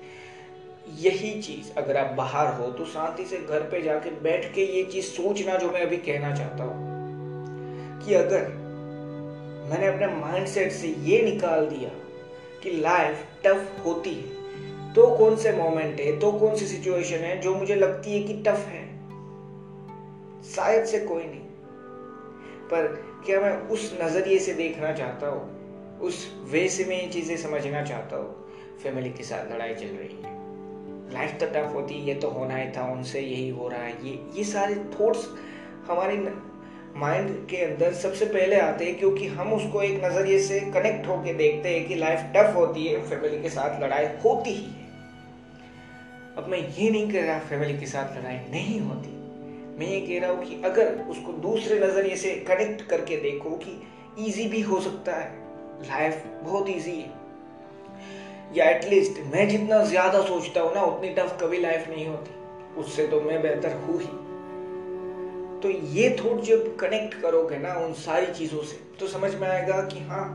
यही 0.88 1.30
चीज़ 1.42 1.72
अगर 1.78 1.96
आप 1.96 2.14
बाहर 2.14 2.52
हो 2.54 2.70
तो 2.70 2.84
शांति 2.84 3.24
से 3.24 3.38
घर 3.38 3.60
पे 3.60 3.80
जाके 3.82 4.10
बैठ 4.20 4.52
के 4.54 4.64
ये 4.66 4.82
चीज़ 4.84 5.04
सोचना 5.04 5.56
जो 5.56 5.70
मैं 5.70 5.80
अभी 5.80 5.96
कहना 5.96 6.34
चाहता 6.34 6.64
हूँ, 6.64 6.92
कि 8.00 8.14
अगर 8.14 8.46
मैंने 9.70 9.86
अपने 9.86 10.06
माइंडसेट 10.06 10.72
से 10.72 10.88
ये 10.88 11.22
निकाल 11.22 11.66
दिया 11.66 11.90
कि 12.62 12.70
लाइफ 12.70 13.24
टफ 13.44 13.82
होती 13.84 14.14
है 14.14 14.92
तो 14.94 15.06
कौन 15.16 15.36
से 15.36 15.52
मोमेंट 15.52 16.00
है 16.00 16.18
तो 16.20 16.32
कौन 16.32 16.56
सी 16.56 16.66
सिचुएशन 16.66 17.24
है 17.24 17.40
जो 17.40 17.54
मुझे 17.54 17.74
लगती 17.74 18.12
है 18.12 18.22
कि 18.22 18.34
टफ 18.42 18.66
है? 18.66 18.84
शायद 20.44 20.84
से 20.84 21.00
कोई 21.00 21.24
नहीं। 21.24 21.40
पर 22.70 22.86
क्या 23.26 23.40
मैं 23.40 23.56
उस 23.68 23.98
नज़रिए 24.02 24.38
से 24.38 24.54
देखना 24.54 24.92
चाहता 24.92 25.28
हूँ? 25.28 25.98
उस 26.00 26.26
वे 26.50 26.68
से 26.68 26.84
मैं 26.84 27.02
ये 27.02 27.08
चीज़ें 27.08 27.36
समझना 27.36 27.82
चाहता 27.82 28.16
हूँ? 28.16 28.48
फैमिली 28.82 29.10
के 29.10 29.24
साथ 29.24 29.52
लड़ाई 29.52 29.74
चल 29.74 29.86
रही 29.86 30.22
है। 30.24 30.33
लाइफ 31.12 31.36
तो 31.40 31.46
टफ 31.46 31.74
होती 31.74 31.94
है, 31.94 32.06
ये 32.06 32.14
तो 32.14 32.28
होना 32.30 32.56
ही 32.56 32.70
था, 32.76 32.90
उनसे 32.92 33.20
यही 33.20 33.48
हो 33.48 33.68
रहा 33.68 33.82
है, 33.82 33.92
ये 34.06 34.18
ये 34.36 34.44
सारे 34.44 34.74
थॉट्स 34.94 35.28
हमारे 35.88 36.16
माइंड 36.96 37.30
के 37.48 37.56
अंदर 37.56 37.92
सबसे 37.94 38.26
पहले 38.26 38.58
आते 38.60 38.84
हैं 38.84 38.98
क्योंकि 38.98 39.26
हम 39.28 39.52
उसको 39.52 39.82
एक 39.82 40.04
नज़रिए 40.04 40.38
से 40.40 40.60
कनेक्ट 40.74 41.06
होके 41.06 41.32
देखते 41.34 41.68
हैं 41.68 41.86
कि 41.88 41.94
लाइफ 41.94 42.30
टफ 42.36 42.54
होती 42.56 42.86
है 42.86 43.00
फैमिली 43.08 43.40
के 43.42 43.50
साथ 43.50 43.80
लड़ाई 43.82 44.06
होती 44.24 44.50
ही 44.50 44.64
है। 44.64 44.82
अब 46.36 46.46
मैं 46.48 46.58
ये 46.58 46.90
नहीं 46.90 47.10
कह 47.12 47.24
रहा 47.26 47.38
फैमिली 47.40 47.78
के 47.78 47.86
साथ 47.86 48.16
लड़ाई 48.18 48.36
नहीं 48.50 48.78
होती। 48.80 49.12
मैं 49.78 49.86
ये 49.86 50.00
कह 50.00 50.20
रहा 50.20 50.36
हूँ 50.36 50.44
कि 50.44 50.60
अगर 50.64 50.94
उसको 51.10 51.32
दूसरे 51.42 51.78
नज़रिए 51.80 52.16
से 52.16 52.34
कनेक्ट 52.48 52.86
करके 52.88 53.16
देखो 53.20 53.50
कि 53.64 53.80
ईजी 54.18 54.46
भी 54.48 54.60
हो 54.62 54.80
सकता 54.80 55.12
है 55.12 55.28
लाइफ 55.82 56.22
बहुत 56.42 56.70
ईजी 56.70 56.90
है। 56.90 57.10
या 58.52 58.68
एटलीस्ट 58.70 59.18
मैं 59.32 59.48
जितना 59.48 59.82
ज़्यादा 59.84 60.22
सोचता 60.22 60.60
हूँ 60.60 60.74
ना, 60.74 60.82
उतनी 60.82 61.08
टफ 61.14 61.38
कभी 61.42 61.58
लाइफ 61.58 61.88
नहीं 61.88 62.06
होती। 62.06 62.80
उससे 62.80 63.06
तो 63.06 63.20
मैं 63.20 63.40
बेहतर 63.42 63.72
हूँ 63.78 64.00
ही। 64.00 64.08
तो 65.62 65.70
ये 65.90 66.08
थॉट 66.20 66.40
जब 66.42 66.76
कनेक्ट 66.76 67.20
करोगे 67.22 67.58
ना 67.58 67.74
उन 67.76 67.92
सारी 67.98 68.32
चीज़ों 68.34 68.62
से 68.62 68.78
तो 69.00 69.06
समझ 69.08 69.34
में 69.34 69.48
आएगा 69.48 69.80
कि 69.84 70.00
हाँ 70.04 70.26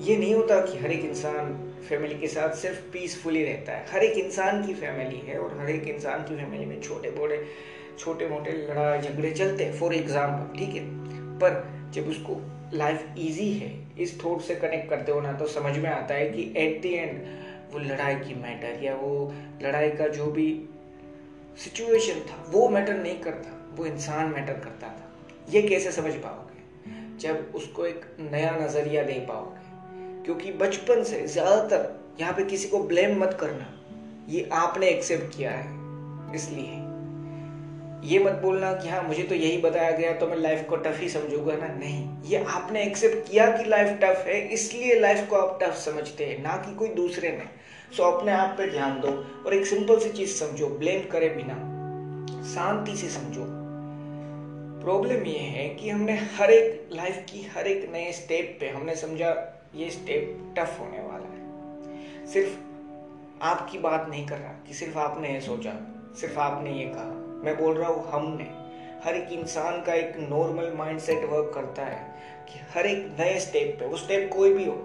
ये 0.00 0.16
नहीं 0.16 0.34
होता 0.34 0.60
कि 0.60 0.78
हर 0.78 0.92
एक 0.92 1.04
इंसान 1.04 1.52
फैमिली 1.88 2.14
के 2.14 2.28
साथ 2.28 2.54
सिर्फ़ 2.56 2.80
पीसफुली 2.92 3.44
रहता 3.44 3.72
है। 3.72 3.86
हर 3.92 4.04
एक 4.04 4.18
इंसान 4.18 4.66
की 4.66 4.74
फैमिली 4.74 5.20
है 5.26 5.38
और 5.38 5.56
हर 5.58 5.70
एक 5.70 5.88
इंसान 5.88 6.24
की 6.24 6.36
फैमिली 6.36 6.64
में 6.66 6.80
छोटे 6.80 7.10
बड़े 7.10 7.44
छोटे 7.98 8.28
मोटे 8.28 8.52
लड़ाई 8.68 9.00
झगड़े 9.00 9.30
चलते 9.30 9.64
हैं 9.64 9.78
फॉर 9.78 9.94
एग्ज़ाम्पल 9.94 10.58
ठीक 10.58 10.74
है? 10.74 10.84
पर 11.38 11.62
जब 11.94 12.08
उसको 12.08 12.34
लाइफ 12.74 13.14
इजी 13.18 13.52
है। 13.52 13.70
इस 14.00 14.24
थॉट 14.24 14.40
से 14.40 14.54
कनेक्ट 14.54 14.90
करते 14.90 15.12
हो 15.12 15.20
ना 15.20 15.32
तो 15.32 15.46
समझ 15.46 15.76
में 15.78 15.90
आता 15.90 16.14
है 16.14 16.28
कि 16.30 16.52
एट 16.56 16.82
द 16.82 16.86
एंड 16.86 17.20
वो 17.72 17.78
लड़ाई 17.78 18.14
की 18.14 18.34
मैटर 18.34 18.84
या 18.84 18.94
वो 18.94 19.34
लड़ाई 19.62 19.90
का 19.90 20.08
जो 20.08 20.26
भी 20.26 20.46
सिचुएशन 21.58 22.20
था, 22.20 22.44
वो 22.50 22.68
मैटर 22.68 22.94
नहीं 22.94 23.18
करता, 23.20 23.72
वो 23.74 23.86
इंसान 23.86 24.26
मैटर 24.26 24.52
करता 24.52 24.88
था। 24.88 25.10
ये 25.50 25.62
कैसे 25.62 25.92
समझ 25.92 26.12
पाओगे? 26.14 26.50
जब 27.18 27.52
उसको 27.54 27.86
एक 27.86 28.04
नया 28.20 28.56
नज़रिया 28.56 29.02
दे 29.02 29.12
पाओगे। 29.12 30.24
क्योंकि 30.24 30.52
बचपन 30.52 31.02
से 31.02 31.26
ज़्यादातर 31.26 32.00
यहाँ 32.20 32.32
पे 32.32 32.44
किसी 32.44 32.68
को 32.68 32.82
ब्लेम 32.84 33.20
मत 33.20 33.36
करना। 33.40 33.66
ये 34.28 34.48
आपने 34.52 34.88
एक्सेप्ट 34.88 35.36
किया 35.36 35.50
है, 35.50 35.66
इसलिए। 36.34 36.81
ये 38.02 38.18
मत 38.18 38.32
बोलना 38.32 38.72
कि 38.72 38.88
हाँ 38.88 39.02
मुझे 39.02 39.22
तो 39.22 39.34
यही 39.34 39.58
बताया 39.58 39.90
गया 39.90 40.12
तो 40.12 40.26
मैं 40.26 40.36
लाइफ 40.36 40.68
को 40.68 40.76
टफ 40.76 40.98
ही 41.00 41.08
समझूँगा। 41.08 41.56
ना, 41.56 41.66
नहीं। 41.66 42.22
ये 42.22 42.44
आपने 42.44 42.82
एक्सेप्ट 42.82 43.30
किया 43.30 43.46
कि 43.56 43.64
लाइफ 43.64 43.98
टफ 44.02 44.24
है, 44.26 44.40
इसलिए 44.48 44.98
लाइफ 45.00 45.28
को 45.30 45.36
आप 45.36 45.58
टफ 45.62 45.74
समझते 45.74 46.24
हैं, 46.24 46.42
ना 46.42 46.56
कि 46.56 46.74
कोई 46.74 46.88
दूसरे 46.88 47.30
ने 47.30 47.44
सो 47.96 48.02
अपने 48.02 48.32
आप 48.32 48.54
पे 48.58 48.70
ध्यान 48.70 49.00
दो 49.00 49.08
और 49.46 49.54
एक 49.54 49.66
सिंपल 49.66 49.98
सी 49.98 50.10
चीज़ 50.10 50.34
समझो 50.34 50.66
ब्लेम 50.68 51.08
करे 51.10 51.28
बिना। 51.28 51.54
शांति 52.44 52.96
से 52.96 53.08
समझो। 53.08 53.44
प्रॉब्लम 54.84 55.24
ये 55.24 55.38
है 55.38 55.68
कि 55.68 55.90
हमने 55.90 56.12
हर 56.12 56.50
एक 56.50 56.88
लाइफ 56.92 57.24
की 57.32 57.50
हर 57.56 57.66
एक 57.66 57.90
नए 57.92 58.12
स्टेप 58.12 58.56
पे, 58.60 58.68
हमने 58.68 58.96
समझा 58.96 59.62
ये 59.74 59.90
स्टेप 59.90 60.54
टफ 60.58 60.80
होने 60.80 61.02
वाला 61.02 61.28
है। 61.28 62.26
सिर्फ़ 62.26 62.56
आपकी 63.42 63.78
बात 63.78 64.06
नहीं 64.10 64.26
कर 64.26 64.38
रहा 64.38 64.52
कि 64.68 64.74
सिर्फ़ 64.74 64.98
आपने 64.98 65.34
ये 65.34 65.40
सोचा, 65.40 65.80
सिर्फ़ 66.20 66.38
आपने 66.38 66.70
ये 66.70 66.84
कहा। 66.84 67.21
मैं 67.44 67.56
बोल 67.58 67.76
रहा 67.76 67.88
हूँ, 67.88 68.04
हमने। 68.10 68.50
हर 69.04 69.14
एक 69.14 69.32
इंसान 69.32 69.80
का 69.82 69.94
एक 69.94 70.16
नॉर्मल 70.20 70.72
माइंडसेट 70.76 71.24
वर्क 71.30 71.50
करता 71.54 71.84
है 71.84 72.00
कि 72.48 72.60
हर 72.74 72.86
एक 72.86 73.06
नए 73.20 73.38
स्टेप 73.40 73.76
पे 73.80 73.86
वो 73.86 73.96
स्टेप 73.96 74.30
कोई 74.32 74.52
भी 74.54 74.64
हो 74.64 74.76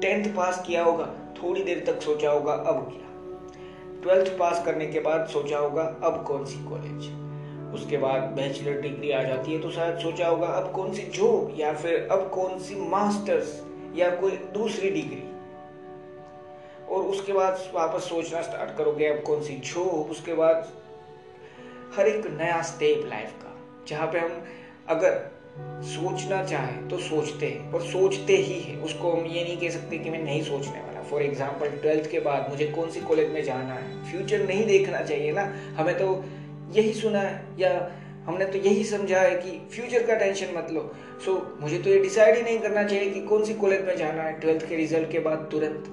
टेंथ 0.00 0.34
पास 0.36 0.62
किया 0.66 0.84
होगा, 0.84 1.06
थोड़ी 1.36 1.62
देर 1.62 1.84
तक 1.86 2.00
सोचा 2.02 2.30
होगा, 2.30 2.52
अब 2.52 2.88
क्या। 2.88 3.06
ट्वेल्थ 4.02 4.36
पास 4.38 4.64
करने 4.64 4.86
के 4.86 5.00
बाद 5.00 5.26
सोचा 5.28 5.58
होगा, 5.58 5.82
अब 6.02 6.24
कौन 6.26 6.44
सी 6.44 6.64
कॉलेज 6.64 7.16
उसके 7.74 7.96
बाद 7.96 8.22
बैचलर 8.36 8.80
डिग्री 8.80 9.10
आ 9.10 9.22
जाती 9.22 9.52
है 9.52 9.60
तो 9.60 9.70
शायद 9.70 9.98
सोचा 9.98 10.28
होगा, 10.28 10.46
अब 10.46 10.72
कौन 10.72 10.92
सी 10.94 11.02
जॉब 11.14 11.54
या 11.58 11.72
फिर 11.74 12.08
अब 12.12 12.28
कौन 12.34 12.58
सी 12.58 12.74
मास्टर्स 12.90 13.62
या 13.96 14.10
कोई 14.16 14.36
दूसरी 14.54 14.90
डिग्री 14.90 15.22
और 16.86 17.02
उसके 17.04 17.32
बाद 17.32 17.70
वापस 17.74 18.08
सोचना 18.08 18.42
स्टार्ट 18.42 18.76
करोगे, 18.78 19.06
अब 19.06 19.22
कौन 19.22 19.42
सी 19.42 19.56
जॉब 19.64 20.10
उसके 20.10 20.34
बाद 20.34 20.68
हर 21.96 22.08
एक 22.08 22.26
नया 22.32 22.60
स्टेप 22.64 23.06
लाइफ 23.08 23.32
का। 23.42 23.54
जहाँ 23.88 24.06
पे 24.06 24.18
हम 24.18 24.42
अगर 24.88 25.12
सोचना 25.84 26.42
चाहें 26.44 26.88
तो 26.88 26.98
सोचते 26.98 27.46
हैं 27.46 27.72
और 27.72 27.82
सोचते 27.82 28.36
ही 28.38 28.58
है। 28.60 28.76
उसको 28.80 29.12
हम 29.12 29.24
ये 29.26 29.42
नहीं 29.44 29.56
कह 29.58 29.70
सकते 29.70 29.98
कि 29.98 30.10
मैं 30.10 30.22
नहीं 30.24 30.42
सोचने 30.42 30.80
वाला। 30.80 31.02
फॉर 31.02 31.22
एग्ज़ाम्पल 31.22 31.70
ट्वेल्थ 31.78 32.10
के 32.10 32.20
बाद 32.20 32.50
मुझे 32.50 32.66
कौन 32.66 32.90
सी 32.90 33.00
कॉलेज 33.00 33.30
में 33.30 33.42
जाना 33.44 33.74
है? 33.74 34.10
फ्यूचर 34.10 34.46
नहीं 34.46 34.66
देखना 34.66 35.00
चाहिए 35.02 35.32
ना। 35.32 35.42
हमें 35.76 35.94
तो 35.98 36.24
यही 36.72 36.92
सुना 36.92 37.20
है 37.20 37.42
या 37.58 37.72
हमने 38.26 38.44
तो 38.44 38.58
यही 38.58 38.84
समझा 38.84 39.20
है 39.20 39.34
कि 39.36 39.58
फ्यूचर 39.72 40.06
का 40.06 40.14
टेंशन 40.14 40.56
मत 40.56 40.70
लो। 40.70 40.80
सो 41.24 41.32
so, 41.32 41.60
मुझे 41.62 41.78
तो 41.78 41.90
ये 41.90 41.98
डिसाइड 41.98 42.36
ही 42.36 42.42
नहीं 42.42 42.58
करना 42.58 42.82
चाहिए 42.82 43.10
कि 43.10 43.20
कौन 43.26 43.44
सी 43.44 43.54
कॉलेज 43.54 43.84
में 43.84 43.96
जाना 43.96 44.22
है। 44.22 44.38
ट्वेल्थ 44.40 44.68
के 44.68 44.76
रिज़ल्ट 44.76 45.10
के 45.10 45.18
बाद 45.20 45.48
तुरंत 45.52 45.84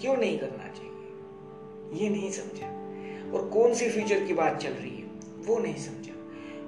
क्यों 0.00 0.16
नहीं 0.16 0.38
करना 0.38 0.68
चाहिए? 0.68 2.02
ये 2.02 2.08
नहीं 2.08 2.30
समझा। 2.30 2.71
और 3.32 3.48
कौन 3.48 3.74
सी 3.74 3.90
फ्यूचर 3.90 4.24
की 4.24 4.34
बात 4.34 4.56
चल 4.56 4.70
रही 4.70 4.96
है 4.96 5.04
वो 5.46 5.58
नहीं 5.58 5.74
समझा। 5.74 6.12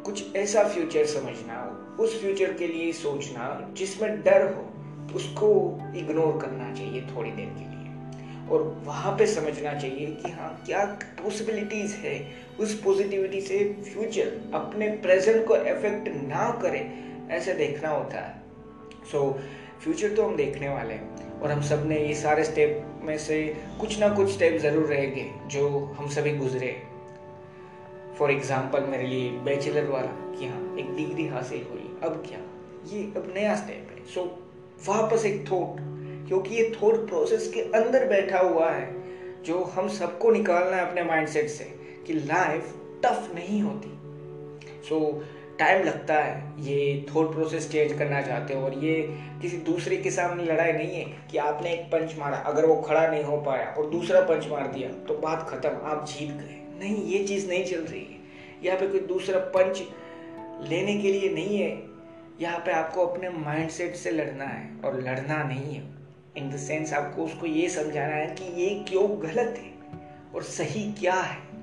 कुछ 0.02 0.36
ऐसा 0.36 0.64
फ्यूचर 0.64 1.06
समझना 1.06 1.80
उस 2.00 2.20
फ्यूचर 2.20 2.52
के 2.52 2.66
लिए 2.66 2.92
सोचना 2.92 3.70
जिसमें 3.72 4.22
डर 4.22 4.54
हो 4.54 4.70
उसको 5.14 5.48
इग्नोर 5.96 6.40
करना 6.42 6.74
चाहिए 6.74 7.00
थोड़ी 7.02 7.30
देर 7.30 7.46
के 7.46 7.60
लिए। 7.60 7.70
और 8.50 8.82
वहाँ 8.84 9.18
पे 9.18 9.26
समझना 9.26 9.74
चाहिए 9.78 10.06
कि 10.06 10.30
हाँ 10.30 10.62
क्या 10.66 10.84
पॉसिबिलिटीज 11.22 11.92
है 11.92 12.32
उस 12.60 12.80
पॉजिटिविटी 12.82 13.40
से 13.40 13.58
फ्यूचर 13.92 14.50
अपने 14.54 14.88
प्रेजेंट 14.88 15.46
को 15.46 15.56
इफ़ेक्ट 15.56 16.08
ना 16.08 16.58
करे 16.62 16.90
ऐसे 17.30 17.54
देखना 17.54 17.88
होता 17.88 18.20
है। 18.20 18.42
सो 19.12 19.30
so, 19.30 19.82
फ्यूचर 19.82 20.14
तो 20.14 20.22
हम 20.22 20.36
देखने 20.36 20.68
वाले 20.68 20.94
हैं। 20.94 21.13
और 21.42 21.52
हम 21.52 21.60
सबने 21.62 21.98
ये 21.98 22.14
सारे 22.14 22.44
स्टेप 22.44 23.00
में 23.02 23.16
से 23.18 23.42
कुछ 23.80 23.98
ना 24.00 24.08
कुछ 24.08 24.32
स्टेप 24.32 24.58
ज़रूर 24.60 24.86
रहेंगे 24.86 25.30
जो 25.46 25.68
हम 25.98 26.08
सभी 26.08 26.36
गुजरे। 26.36 26.76
फॉर 28.18 28.30
एग्ज़ाम्पल 28.30 28.86
मेरे 28.90 29.06
लिए 29.06 29.30
बैचलर 29.44 29.88
वाला 29.88 30.36
कि 30.38 30.46
हाँ 30.46 30.76
एक 30.78 30.94
डिग्री 30.96 31.26
हासिल 31.26 31.66
हुई 31.70 31.90
अब 32.02 32.22
क्या? 32.26 32.38
ये 32.92 33.02
अब 33.16 33.32
नया 33.34 33.54
स्टेप 33.56 33.90
है। 33.90 34.04
सो 34.04 34.20
so, 34.20 34.88
वापस 34.88 35.24
एक 35.26 35.44
थॉट 35.50 35.76
क्योंकि 36.28 36.54
ये 36.54 36.72
थॉट 36.82 37.06
प्रोसेस 37.08 37.50
के 37.54 37.60
अंदर 37.78 38.08
बैठा 38.08 38.38
हुआ 38.38 38.70
है 38.70 39.42
जो 39.42 39.62
हम 39.74 39.88
सबको 39.88 40.30
निकालना 40.30 40.76
है 40.76 40.86
अपने 40.88 41.02
माइंडसेट 41.02 41.48
से 41.48 41.64
कि 42.06 42.12
लाइफ 42.12 42.74
टफ 43.04 43.30
नहीं 43.34 43.60
होती। 43.62 43.90
सो 44.88 44.98
so, 45.00 45.24
टाइम 45.58 45.82
लगता 45.84 46.14
है, 46.14 46.62
ये 46.64 47.06
थॉट 47.08 47.32
प्रोसेस 47.32 47.70
चेंज 47.72 47.92
करना 47.98 48.20
चाहते 48.22 48.54
हो 48.54 48.64
और 48.64 48.74
ये 48.78 48.94
किसी 49.42 49.56
दूसरे 49.66 49.96
के 49.96 50.10
सामने 50.10 50.44
लड़ाई 50.44 50.72
नहीं 50.72 50.94
है 50.94 51.04
कि 51.30 51.38
आपने 51.38 51.72
एक 51.72 51.84
पंच 51.88 52.16
मारा, 52.18 52.36
अगर 52.36 52.66
वो 52.66 52.76
खड़ा 52.82 53.06
नहीं 53.06 53.22
हो 53.24 53.36
पाया 53.40 53.66
और 53.68 53.90
दूसरा 53.90 54.20
पंच 54.20 54.48
मार 54.48 54.66
दिया 54.66 54.88
तो 55.06 55.18
बात 55.18 55.48
खत्म, 55.50 55.70
आप 55.82 56.04
जीत 56.08 56.30
गए। 56.30 56.60
नहीं, 56.78 57.04
ये 57.04 57.24
चीज़ 57.24 57.48
नहीं 57.48 57.64
चल 57.64 57.80
रही 57.80 58.00
है। 58.00 58.22
यहाँ 58.64 58.78
पे 58.80 58.86
कोई 58.88 59.00
दूसरा 59.06 59.40
पंच 59.56 59.82
लेने 60.68 60.98
के 60.98 61.12
लिए 61.12 61.32
नहीं 61.34 61.58
है। 61.58 61.70
यहाँ 62.40 62.58
पे 62.58 62.72
आपको 62.72 63.06
अपने 63.06 63.28
माइंडसेट 63.30 63.94
से 63.96 64.10
लड़ना 64.10 64.44
है 64.44 64.68
और 64.84 65.00
लड़ना 65.00 65.42
नहीं 65.42 65.74
है। 65.74 65.82
इन 66.36 66.50
द 66.50 66.56
सेंस 66.56 66.92
आपको 66.92 67.24
उसको 67.24 67.46
ये 67.46 67.68
समझाना 67.68 68.14
है 68.14 68.26
कि 68.30 68.44
ये 68.62 68.68
क्यों 68.88 69.08
गलत 69.22 69.58
है 69.58 69.72
और 70.34 70.42
सही 70.42 70.92
क्या 70.92 71.14
है। 71.14 71.53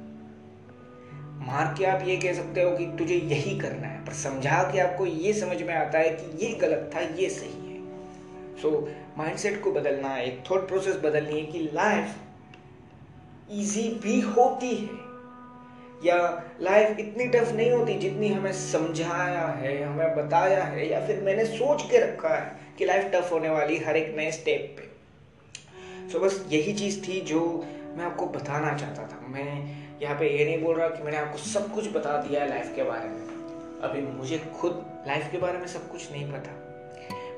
मार 1.41 1.75
के 1.77 1.85
आप 1.85 2.07
ये 2.07 2.15
कह 2.17 2.33
सकते 2.33 2.61
हो 2.61 2.77
कि 2.77 2.85
तुझे 2.97 3.15
यही 3.15 3.57
करना 3.59 3.87
है 3.87 4.05
पर 4.05 4.13
समझा 4.13 4.63
के 4.63 4.79
आपको 4.79 5.05
ये 5.05 5.33
समझ 5.33 5.61
में 5.61 5.73
आता 5.73 5.99
है 5.99 6.09
कि 6.09 6.45
ये 6.45 6.53
गलत 6.53 6.91
था 6.95 6.99
ये 6.99 7.29
सही 7.29 7.71
है। 7.73 7.79
सो 8.61 8.69
so, 8.69 9.17
माइंडसेट 9.17 9.63
को 9.63 9.71
बदलना 9.71 10.09
है 10.09 10.25
एक 10.25 10.43
थॉट 10.51 10.67
प्रोसेस 10.67 10.95
बदलनी 10.95 11.39
है 11.39 11.45
कि 11.45 11.59
लाइफ 11.73 12.15
इजी 13.51 13.87
भी 14.03 14.19
होती 14.21 14.75
है 14.75 15.09
या 16.05 16.43
लाइफ 16.61 16.99
इतनी 16.99 17.25
टफ 17.27 17.51
नहीं 17.51 17.71
होती 17.71 17.93
जितनी 17.93 18.27
हमें 18.27 18.51
समझाया 18.53 19.47
है 19.47 19.83
हमें 19.83 20.15
बताया 20.15 20.63
है 20.63 20.89
या 20.89 21.05
फिर 21.07 21.21
मैंने 21.21 21.45
सोच 21.45 21.81
के 21.91 21.97
रखा 21.97 22.35
है 22.35 22.59
कि 22.77 22.85
लाइफ 22.85 23.11
टफ 23.13 23.31
होने 23.31 23.49
वाली 23.49 23.77
हर 23.77 23.97
एक 23.97 24.15
नए 24.17 24.31
स्टेप 24.31 24.75
पे। 24.77 24.83
सो 26.09 26.17
so, 26.17 26.23
बस 26.23 26.45
यही 26.51 26.73
चीज़ 26.73 27.01
थी 27.07 27.21
जो 27.21 27.65
मैं 27.97 28.05
आपको 28.05 28.25
बताना 28.25 28.77
चाहता 28.77 29.03
था। 29.03 29.27
मैं 29.27 29.90
यहाँ 30.01 30.19
पे 30.19 30.37
ये 30.37 30.45
नहीं 30.45 30.61
बोल 30.63 30.75
रहा 30.75 30.87
कि 30.87 31.03
मैंने 31.03 31.17
आपको 31.17 31.37
सब 31.37 31.73
कुछ 31.73 31.91
बता 31.91 32.17
दिया 32.21 32.41
है 32.41 32.49
लाइफ 32.49 32.75
के 32.75 32.83
बारे 32.83 33.09
में। 33.09 33.79
अभी 33.81 34.01
मुझे 34.01 34.37
खुद 34.61 35.03
लाइफ 35.07 35.31
के 35.31 35.37
बारे 35.37 35.57
में 35.57 35.67
सब 35.67 35.91
कुछ 35.91 36.11
नहीं 36.11 36.31
पता। 36.31 36.57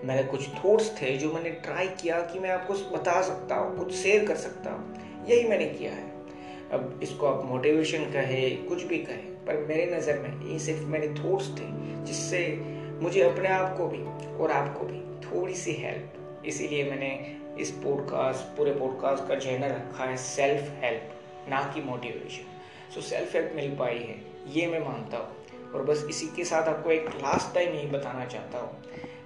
मेरे 0.04 0.24
कुछ 0.24 0.48
थॉट्स 0.50 1.02
थे 1.02 1.18
जो 1.18 1.32
मैंने 1.34 1.50
ट्राई 1.50 1.88
किया 1.88 2.20
कि 2.22 2.40
मैं 2.40 2.50
आपको 2.50 2.74
बता 2.74 3.22
सकता 3.22 3.56
हूँ 3.56 3.78
कुछ 3.78 3.94
शेयर 3.94 4.26
कर 4.26 4.36
सकता 4.36 4.72
हूँ। 4.72 5.26
यही 5.30 5.48
मैंने 5.48 5.66
किया 5.66 5.92
है। 5.92 6.12
अब 6.72 7.00
इसको 7.04 7.28
आप 7.28 7.46
मोटिवेशन 7.46 8.04
कहे, 8.04 8.50
कुछ 8.50 8.84
भी 8.84 8.98
कहे, 8.98 9.32
पर 9.48 9.58
मेरे 9.58 9.86
नज़र 9.96 10.20
में 10.20 10.52
ये 10.52 10.60
सिर्फ़ 10.60 10.82
मेरे 10.82 11.08
थॉट्स 11.08 11.50
थे, 11.50 11.68
जिससे 12.06 12.48
मुझे 13.02 13.22
अपने 13.22 13.50
आप 13.50 13.78
को 13.78 13.88
भी 13.88 14.04
और 14.38 14.52
आपको 14.52 14.86
भी 14.86 15.00
थोड़ी 15.26 15.54
सी 15.54 15.74
हेल्प 15.74 16.44
इसीलिए 16.46 16.84
मैंने 16.84 17.38
इस 17.60 17.72
पॉडकास्ट 17.72 18.58
पूरे 18.58 18.72
पॉडकास्ट 18.72 19.28
का 19.28 19.36
चैनल 19.36 19.70
रखा 19.70 20.04
है 20.04 20.18
सेल्फ 20.18 20.72
हेल्प 20.84 21.12
ना 21.50 21.62
कि 21.74 21.82
मोटिवेशन 21.82 22.92
सो 22.94 23.02
सेल्फ 23.02 23.36
हेल्प 23.36 23.52
मिल 23.56 23.76
पाई 23.78 23.98
है, 23.98 24.16
ये 24.50 24.68
मैं 24.68 24.80
मानता 24.80 25.18
हूँ। 25.18 25.72
और 25.74 25.84
बस 25.84 26.06
इसी 26.10 26.26
के 26.36 26.44
साथ 26.46 26.68
आपको 26.68 26.92
एक 26.92 27.08
लास्ट 27.16 27.54
टाइम 27.56 27.74
यही 27.74 27.88
बताना 27.90 28.26
चाहता 28.26 28.60
हूँ 28.60 28.82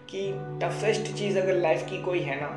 कि 0.09 0.31
टफेस्ट 0.61 1.13
चीज़ 1.17 1.39
अगर 1.39 1.55
लाइफ 1.55 1.85
की 1.89 2.01
कोई 2.03 2.19
है 2.21 2.39
ना 2.41 2.47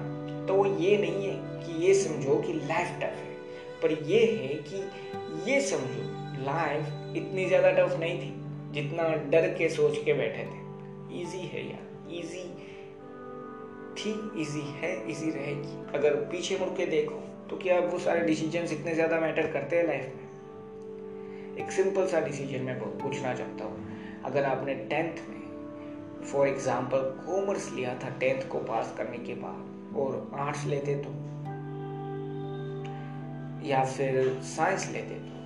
तो 0.47 0.55
वो 0.55 0.67
ये 0.67 0.97
नहीं 0.99 1.27
है 1.27 1.35
कि 1.65 1.85
ये 1.85 1.95
समझो 1.97 2.37
कि 2.43 2.53
लाइफ 2.53 2.99
टफ 3.01 3.17
है। 3.17 3.35
पर 3.83 3.93
ये 4.05 4.21
है 4.37 4.55
कि 4.65 5.51
ये 5.51 5.61
समझो 5.61 6.03
लाइफ 6.45 7.17
इतनी 7.17 7.47
ज़्यादा 7.47 7.71
टफ 7.73 7.99
नहीं 8.01 8.19
थी, 8.21 8.33
जितना 8.73 9.09
डर 9.31 9.49
के 9.55 9.69
सोच 9.69 9.99
के 10.05 10.13
बैठे 10.15 10.45
थे। 10.45 11.21
इजी 11.21 11.47
है 11.47 11.67
यार 11.69 12.15
इजी 12.15 12.45
थी 13.97 14.13
इजी 14.43 14.63
है 14.77 14.93
इजी 15.11 15.31
रहेगी। 15.31 15.77
अगर 15.99 16.15
पीछे 16.31 16.59
मुड़ 16.59 16.69
के 16.77 16.87
देखो 16.87 17.23
तो 17.51 17.57
क्या 17.57 17.79
वो 17.81 17.99
सारे 17.99 18.21
डिसीज़न 18.21 18.65
इतने 18.73 18.95
ज़्यादा 18.95 19.21
मैटर 19.21 19.47
करते 19.53 19.77
हैं 19.77 19.87
लाइफ 19.87 20.13
में? 20.17 21.57
एक 21.59 21.71
सिंपल 21.73 22.07
सा 22.07 22.21
डिसीज़न 22.21 22.63
मैं 22.63 22.79
पूछना 22.99 23.35
चाहता 23.35 23.65
हूँ। 23.65 24.23
अगर 24.25 24.45
आपने 24.45 24.75
टेंथ 24.75 25.17
में 25.29 25.41
फॉर 26.25 26.49
एग्ज़ाम्पल 26.49 26.99
कॉमर्स 27.27 27.73
लिया 27.73 27.95
था 27.95 28.09
टेंथ 28.09 28.49
को 28.49 28.59
पास 28.59 28.95
करने 28.99 29.19
के 29.19 29.35
बाद 29.35 29.97
और 29.97 30.31
आर्ट्स 30.35 30.65
लेते 30.67 30.95
तो? 30.95 31.11
या 33.69 33.85
फिर 33.85 34.41
साइंस 34.43 34.89
लेते 34.93 35.15
तो? 35.15 35.39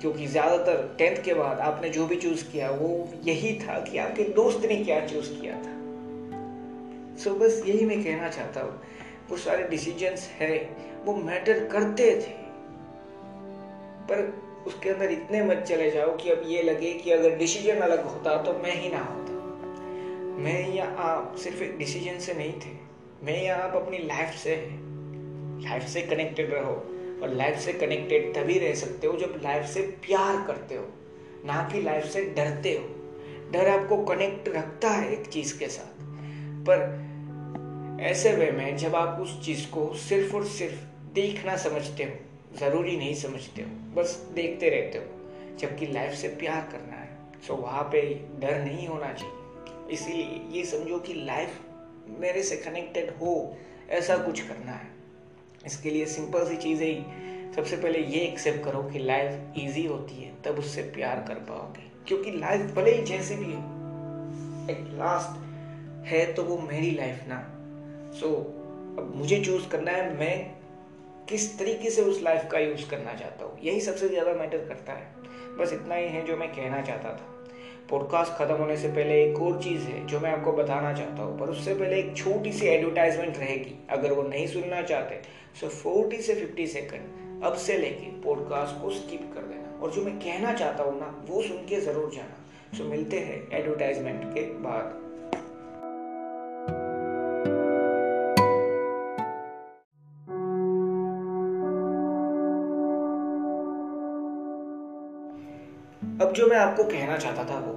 क्योंकि 0.00 0.26
ज़्यादातर 0.26 0.94
टेंथ 0.98 1.24
के 1.24 1.34
बाद 1.34 1.58
आपने 1.58 1.88
जो 1.88 2.06
भी 2.06 2.16
चूज़ 2.16 2.44
किया 2.52 2.70
वो 2.70 3.08
यही 3.24 3.58
था 3.60 3.80
कि 3.80 3.98
आपके 3.98 4.24
दोस्त 4.24 4.66
ने 4.66 4.76
क्या 4.84 5.06
चूज़ 5.06 5.40
किया 5.40 5.54
था। 5.54 5.76
सो 7.16 7.30
so, 7.30 7.40
बस 7.40 7.62
यही 7.66 7.86
मैं 7.86 8.04
कहना 8.04 8.28
चाहता 8.28 8.60
हूँ। 8.60 8.80
वो 9.30 9.36
सारे 9.36 9.68
डिसीजंस 9.68 10.28
है 10.40 10.58
वो 11.08 11.14
मैटर 11.14 11.64
करते 11.64 12.10
थे। 12.10 12.48
पर 14.08 14.42
उसके 14.66 14.90
अंदर 14.90 15.10
इतने 15.10 15.42
मत 15.42 15.56
चले 15.56 15.90
जाओ 15.90 16.16
कि 16.16 16.30
अब 16.30 16.42
ये 16.46 16.62
लगे 16.62 16.92
कि 16.92 17.10
अगर 17.10 17.36
डिसीज़न 17.36 17.76
अलग 17.76 18.04
होता 18.04 18.42
तो 18.42 18.52
मैं 18.52 18.72
ही 18.72 18.88
ना 18.88 18.98
होता। 18.98 19.32
मैं 20.42 20.74
या 20.74 20.84
आप 20.84 21.36
सिर्फ़ 21.36 21.62
एक 21.62 21.78
डिसीज़न 21.78 22.18
से 22.18 22.34
नहीं 22.34 22.52
थे। 22.52 22.88
मैं 23.22 23.44
या 23.44 23.56
आप 23.56 23.74
अपनी 23.76 23.98
लाइफ 23.98 24.30
से 24.30 24.54
है। 24.54 24.88
लाइफ 25.62 25.82
से 25.82 26.02
कनेक्टेड 26.02 26.54
रहो 26.54 26.74
और 27.22 27.34
लाइफ 27.34 27.58
से 27.58 27.72
कनेक्टेड 27.72 28.34
तभी 28.34 28.58
रह 28.58 28.74
सकते 28.74 29.06
हो 29.06 29.16
जब 29.16 29.40
लाइफ 29.44 29.66
से 29.66 29.80
प्यार 29.80 30.44
करते 30.46 30.74
हो, 30.74 30.84
ना 31.44 31.68
कि 31.72 31.82
लाइफ 31.82 32.04
से 32.04 32.24
डरते 32.24 32.72
हो। 32.72 32.94
डर 33.52 33.68
आपको 33.68 34.04
कनेक्ट 34.04 34.48
रखता 34.48 34.88
है 34.88 35.12
एक 35.12 35.26
चीज़ 35.26 35.58
के 35.58 35.66
साथ। 35.66 35.98
पर 36.70 37.08
ऐसे 38.00 38.32
वे 38.32 38.50
में 38.50 38.76
जब 38.76 38.94
आप 38.94 39.20
उस 39.20 39.44
चीज़ 39.44 39.70
को 39.70 39.94
सिर्फ़ 39.94 40.36
और 40.36 40.44
सिर्फ़ 40.44 40.97
देखना 41.14 41.56
समझते 41.56 42.04
हो 42.04 42.56
ज़रूरी 42.58 42.96
नहीं 42.96 43.14
समझते 43.14 43.62
हो 43.62 43.68
बस 43.94 44.28
देखते 44.34 44.68
रहते 44.68 44.98
हो 44.98 45.56
जबकि 45.58 45.86
लाइफ 45.86 46.12
से 46.12 46.28
प्यार 46.28 46.68
करना 46.72 46.96
है 46.96 47.16
सो 47.46 47.54
वहाँ 47.54 47.82
पे 47.82 48.02
डर 48.40 48.60
नहीं 48.64 48.88
होना 48.88 49.12
चाहिए। 49.12 49.92
इसीलिए 49.92 50.40
ये 50.50 50.64
समझो 50.64 50.98
कि 50.98 51.14
लाइफ 51.14 51.60
मेरे 52.20 52.42
से 52.42 52.56
कनेक्टेड 52.56 53.10
हो 53.10 53.56
ऐसा 53.90 54.16
कुछ 54.16 54.40
करना 54.40 54.72
है। 54.72 54.90
इसके 55.66 55.90
लिए 55.90 56.06
सिंपल 56.06 56.48
सी 56.48 56.56
चीज़ 56.56 56.82
ही 56.82 56.94
सबसे 57.56 57.76
पहले 57.76 57.98
ये 57.98 58.20
एक्सेप्ट 58.20 58.64
करो 58.64 58.82
कि 58.82 58.98
लाइफ 58.98 59.58
इजी 59.58 59.86
होती 59.86 60.14
है 60.14 60.32
तब 60.44 60.58
उससे 60.58 60.82
प्यार 60.82 61.24
कर 61.28 61.34
पाओगे। 61.34 61.90
क्योंकि 62.08 62.30
लाइफ 62.30 62.60
भले 62.60 62.94
ही 62.94 63.02
जैसे 63.02 63.36
भी 63.36 63.52
हो 63.52 63.60
एक 64.70 64.86
लास्ट 64.98 65.46
है 66.06 66.32
तो 66.32 66.42
वो 66.42 66.58
मेरी 66.58 66.90
लाइफ 66.90 67.20
ना। 67.28 67.40
सो 68.20 68.26
so, 68.26 68.98
अब 68.98 69.12
मुझे 69.16 69.44
चूज़ 69.44 69.68
करना 69.68 69.90
है 69.90 70.18
मैं 70.18 70.57
किस 71.28 71.58
तरीके 71.58 71.90
से 71.90 72.02
उस 72.02 72.22
लाइफ 72.22 72.48
का 72.52 72.58
यूज़ 72.58 72.88
करना 72.90 73.14
चाहता 73.14 73.44
हूँ? 73.44 73.58
यही 73.62 73.80
सबसे 73.80 74.08
ज़्यादा 74.08 74.32
मैटर 74.32 74.58
करता 74.58 74.92
है। 74.92 75.56
बस 75.58 75.72
इतना 75.72 75.94
ही 75.94 76.06
है 76.08 76.24
जो 76.26 76.36
मैं 76.36 76.48
कहना 76.48 76.80
चाहता 76.82 77.08
था। 77.08 77.34
पॉडकास्ट 77.90 78.32
खत्म 78.32 78.54
होने 78.54 78.76
से 78.76 78.88
पहले 78.88 79.22
एक 79.24 79.40
और 79.42 79.62
चीज़ 79.62 79.82
है 79.82 80.06
जो 80.06 80.20
मैं 80.20 80.30
आपको 80.30 80.52
बताना 80.52 80.92
चाहता 80.92 81.22
हूँ, 81.22 81.38
पर 81.40 81.46
उससे 81.46 81.74
पहले 81.74 81.98
एक 81.98 82.16
छोटी 82.16 82.52
सी 82.52 82.66
एडवर्टाइजमेंट 82.66 83.38
रहेगी। 83.38 83.74
अगर 83.90 84.12
वो 84.12 84.22
नहीं 84.22 84.46
सुनना 84.46 84.82
चाहते 84.82 85.20
सो 85.60 85.68
फोर्टी 85.68 86.22
से 86.22 86.34
फिफ्टी 86.34 86.66
सेकेंड 86.66 87.42
अब 87.44 87.54
से 87.56 87.78
लेके 87.78 88.10
पॉडकास्ट 88.20 88.82
को 88.82 88.90
स्किप 88.90 89.30
कर 89.34 89.42
देना। 89.42 89.78
और 89.82 89.90
जो 89.90 90.02
मैं 90.02 90.18
कहना 90.18 90.52
चाहता 90.52 90.82
हूँ 90.82 90.98
ना, 91.00 91.24
वो 91.28 91.42
सुन 91.42 91.56
के 91.56 91.80
ज़रूर 91.80 92.10
जाना। 92.14 92.78
सो 92.78 92.84
मिलते 92.84 93.18
हैं 93.18 93.48
एडवर्टाइजमेंट 93.52 94.24
के 94.24 94.40
बाद। 94.40 95.07
जो 106.38 106.46
मैं 106.46 106.56
आपको 106.56 106.84
कहना 106.84 107.16
चाहता 107.16 107.44
था 107.44 107.58
वो। 107.58 107.72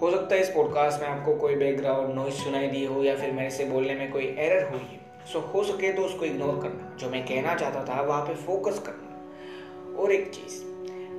हो 0.00 0.10
सकता 0.10 0.34
है 0.34 0.40
इस 0.40 0.48
पॉडकास्ट 0.48 1.00
में 1.00 1.08
आपको 1.08 1.34
कोई 1.34 1.54
बैकग्राउंड 1.54 2.14
नॉइज़ 2.14 2.34
सुनाई 2.34 2.66
दी 2.66 2.84
हो 2.84 3.02
या 3.04 3.16
फिर 3.16 3.32
मेरे 3.32 3.50
से 3.50 3.64
बोलने 3.64 3.94
में 3.94 4.10
कोई 4.12 4.24
एरर 4.38 4.68
हुई 4.68 4.80
है। 4.80 4.98
सो 5.32 5.40
हो 5.40 5.62
सके 5.64 5.92
तो 5.92 6.02
उसको 6.02 6.24
इग्नोर 6.24 6.60
करना। 6.62 6.96
जो 6.96 7.10
मैं 7.10 7.22
कहना 7.26 7.54
चाहता 7.54 7.84
था, 7.84 8.00
वहाँ 8.02 8.22
पे 8.26 8.34
फोकस 8.34 8.78
करना। 8.78 9.98
और 10.02 10.12
एक 10.12 10.30
चीज़ 10.34 10.62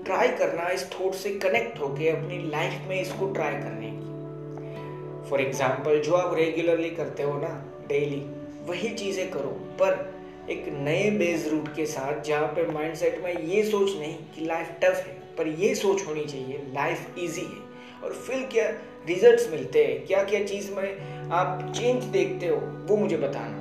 ट्राई 0.05 0.27
करना 0.27 0.69
इस 0.69 0.89
थॉट 0.91 1.13
से 1.13 1.29
कनेक्ट 1.29 1.79
होके 1.79 2.09
अपनी 2.09 2.37
लाइफ 2.49 2.87
में 2.89 3.01
इसको 3.01 3.31
ट्राई 3.33 3.53
करने 3.53 3.91
की। 3.91 5.29
फॉर 5.29 5.41
एग्ज़ाम्पल 5.41 5.99
जो 5.99 6.13
आप 6.13 6.35
रेगुलरली 6.35 6.89
करते 6.89 7.23
हो 7.23 7.33
ना 7.33 7.53
डेली 7.87 8.21
वही 8.65 8.89
चीज़ें 8.89 9.29
करो। 9.31 9.49
पर 9.81 10.20
एक 10.49 10.65
नए 10.67 11.09
बेस 11.11 11.47
रूट 11.47 11.75
के 11.75 11.85
साथ, 11.85 12.21
जहाँ 12.21 12.47
पे 12.47 12.65
माइंडसेट 12.71 13.23
में 13.23 13.33
ये 13.37 13.63
सोच 13.63 13.97
नहीं 13.97 14.15
कि 14.35 14.45
लाइफ 14.45 14.69
टफ 14.83 15.03
है, 15.07 15.13
पर 15.37 15.47
ये 15.47 15.75
सोच 15.75 16.05
होनी 16.07 16.25
चाहिए 16.25 16.57
लाइफ 16.73 17.17
इजी 17.17 17.41
है। 17.41 18.03
और 18.03 18.13
फिर 18.13 18.47
क्या 18.51 18.67
रिजल्ट्स 19.07 19.49
मिलते 19.51 19.85
हैं? 19.85 20.05
क्या 20.05 20.23
क्या 20.23 20.43
चीज़ 20.43 20.71
में 20.71 21.29
आप 21.31 21.73
चेंज 21.75 22.03
देखते 22.03 22.47
हो? 22.47 22.57
वो 22.57 22.97
मुझे 22.97 23.17
बताना। 23.17 23.57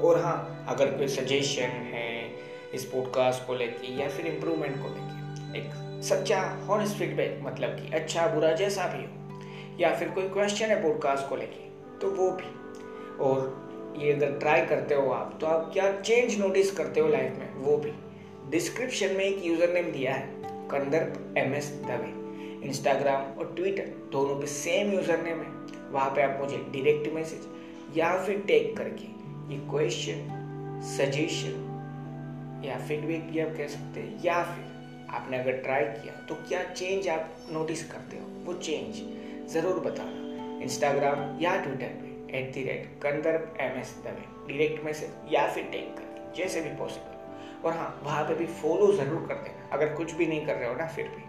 और 0.00 0.20
हाँ 0.20 0.66
अगर 0.68 0.86
कोई 0.86 1.08
सजेशन 1.08 1.62
है 1.62 2.30
इस 2.74 2.84
पॉडकास्ट 2.84 3.46
को 3.46 3.54
लेके 3.54 3.92
या 3.92 4.08
फिर 4.08 4.26
इम्प्रूवमेंट 4.26 4.76
को 4.76 4.88
लेके, 4.88 5.58
एक 5.58 6.02
सच्चा 6.04 6.40
हॉनेस्ट 6.66 6.96
फीडबैक 6.96 7.38
मतलब 7.42 7.70
कि 7.70 7.94
अच्छा 7.94 8.26
बुरा 8.26 8.52
जैसा 8.52 8.86
भी 8.86 9.04
हो, 9.04 9.78
या 9.80 9.94
फिर 9.94 10.08
कोई 10.08 10.28
क्वेश्चन 10.28 10.66
है 10.66 10.82
पॉडकास्ट 10.82 11.28
को 11.28 11.36
लेके 11.36 11.68
तो 11.98 12.10
वो 12.10 12.30
भी। 12.30 12.48
और 13.18 13.63
ये 13.96 14.12
अगर 14.12 14.38
ट्राई 14.38 14.64
करते 14.66 14.94
हो 14.94 15.10
आप 15.12 15.36
तो 15.40 15.46
आप 15.46 15.70
क्या 15.72 15.90
चेंज 16.00 16.38
नोटिस 16.40 16.70
करते 16.76 17.00
हो 17.00 17.08
लाइफ 17.08 17.38
में? 17.38 17.54
वो 17.56 17.76
भी। 17.76 17.92
डिस्क्रिप्शन 18.50 19.14
में 19.16 19.24
एक 19.24 19.44
यूज़र 19.46 19.72
नेम 19.72 19.90
दिया 19.92 20.14
है, 20.14 20.26
Kandarp 20.70 21.34
M 21.38 21.54
S 21.54 21.72
Dave. 21.82 22.12
Instagram 22.68 23.38
और 23.38 23.52
ट्विटर 23.56 23.88
दोनों 24.12 24.40
पे 24.40 24.46
सेम 24.48 24.92
यूज़र 24.92 25.22
नेम 25.22 25.40
है। 25.40 25.90
वहाँ 25.92 26.10
पे 26.10 26.22
आप 26.22 26.38
मुझे 26.40 26.56
डायरेक्ट 26.56 27.12
मैसेज 27.14 27.96
या 27.96 28.16
फिर 28.24 28.38
टैग 28.46 28.76
करके 28.76 29.12
ये 29.52 29.58
क्वेश्चन 29.70 30.80
सजेशन 30.88 32.62
या 32.64 32.78
फीडबैक 32.78 33.30
भी 33.30 33.40
आप 33.40 33.56
कह 33.56 33.66
सकते 33.68 34.00
हैं, 34.00 34.22
या 34.24 34.42
फिर 34.44 34.72
आपने 35.14 35.38
अगर 35.38 35.56
ट्राई 35.58 35.84
किया 35.84 36.14
तो 36.28 36.34
क्या 36.48 36.62
चेंज 36.64 37.08
आप 37.08 37.36
नोटिस 37.52 37.84
करते 37.90 38.16
हो? 38.16 38.26
वो 38.44 38.54
चेंज 38.54 39.02
ज़रूर 39.52 39.80
बताना। 39.80 40.62
इंस्टाग्राम 40.64 41.38
या 41.40 41.56
ट्विटर 41.56 41.94
पे। 41.94 42.12
At 42.34 42.52
the 42.54 42.62
rate 42.62 42.86
Kandarp 43.02 43.56
M 43.60 43.78
S 43.80 43.94
Dave 44.04 44.26
direct 44.48 44.84
message 44.84 45.32
या 45.32 45.46
फिर 45.48 45.64
टेक 45.72 45.96
कर 45.98 46.32
जैसे 46.36 46.60
भी 46.60 46.76
पॉसिबल 46.76 47.12
और 47.64 47.72
हाँ 47.72 48.00
वहाँ 48.04 48.24
पे 48.24 48.34
भी 48.34 48.46
फॉलो 48.46 48.92
ज़रूर 48.92 49.26
कर 49.28 49.34
देना, 49.34 49.68
अगर 49.72 49.94
कुछ 49.94 50.12
भी 50.12 50.26
नहीं 50.26 50.46
कर 50.46 50.54
रहे 50.54 50.68
हो 50.68 50.74
ना, 50.74 50.86
फिर 50.86 51.08
भी। 51.08 51.22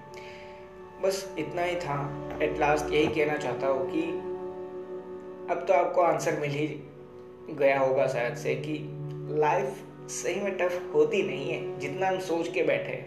बस 1.04 1.36
इतना 1.40 1.62
ही 1.62 1.76
था। 1.78 2.40
एट 2.44 2.58
लास्ट 2.60 2.92
यही 2.94 3.08
कहना 3.08 3.38
चाहता 3.38 3.68
हूँ 3.68 3.90
कि 3.92 4.02
अब 5.52 5.66
तो 5.68 5.74
आपको 5.74 6.02
आंसर 6.02 6.40
मिल 6.40 6.52
ही 6.52 6.68
गया 7.50 7.80
होगा 7.80 8.08
शायद 8.08 8.36
से 8.38 8.56
कि 8.58 8.78
लाइफ 9.40 9.84
सही 10.12 10.42
में 10.42 10.58
टफ 10.58 10.92
होती 10.94 11.22
नहीं 11.24 11.50
है, 11.50 11.80
जितना 11.80 12.08
हम 12.08 12.20
सोच 12.22 12.48
के 12.54 12.64
बैठे 12.64 13.04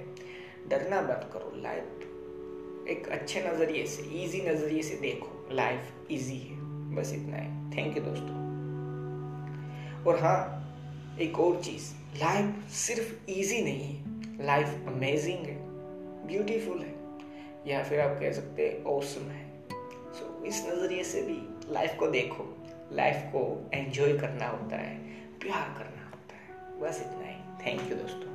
डरना 0.69 1.01
बंद 1.03 1.31
करो 1.33 1.53
लाइफ 1.63 2.87
एक 2.91 3.09
अच्छे 3.11 3.41
नज़रिए 3.43 3.87
से 3.87 4.03
इजी 4.23 4.41
नज़रिए 4.49 4.83
से 4.83 4.95
देखो 5.01 5.55
लाइफ 5.55 6.11
इजी 6.11 6.37
है। 6.39 6.58
बस 6.94 7.12
इतना 7.12 7.37
है। 7.37 7.77
थैंक 7.77 7.96
यू 7.96 8.03
दोस्तों। 8.03 8.48
और 10.05 10.20
हाँ 10.20 10.64
एक 11.20 11.40
और 11.40 11.62
चीज़। 11.62 11.94
लाइफ 12.18 12.68
सिर्फ़ 12.68 13.31
इजी 13.31 13.62
नहीं 13.62 13.81
है। 13.81 14.05
लाइफ 14.46 14.68
अमेजिंग 14.87 15.38
है। 15.38 15.59
ब्यूटीफुल 16.27 16.79
है। 16.79 16.98
या 17.66 17.85
फिर 17.85 18.01
आप 18.01 18.20
कह 18.20 18.33
सकते 18.33 18.68
हैं 18.68 18.85
औसम 18.85 19.20
है। 19.20 19.51
सो 20.14 20.38
so, 20.40 20.46
इस 20.46 20.66
नज़रिए 20.66 21.05
से 21.05 21.22
भी 21.22 21.72
लाइफ 21.72 21.96
को 21.98 22.07
देखो। 22.07 22.57
लाइफ 22.92 23.16
को 23.16 23.70
एंजॉय 23.74 24.18
करना 24.18 24.48
होता 24.48 24.77
है। 24.77 24.98
प्यार 25.40 25.74
करना 25.79 26.05
होता 26.05 26.35
है। 26.37 26.81
बस 26.81 27.01
इतना 27.01 27.24
ही। 27.24 27.66
थैंक 27.66 27.90
यू 27.90 27.96
दोस्तों। 27.96 28.28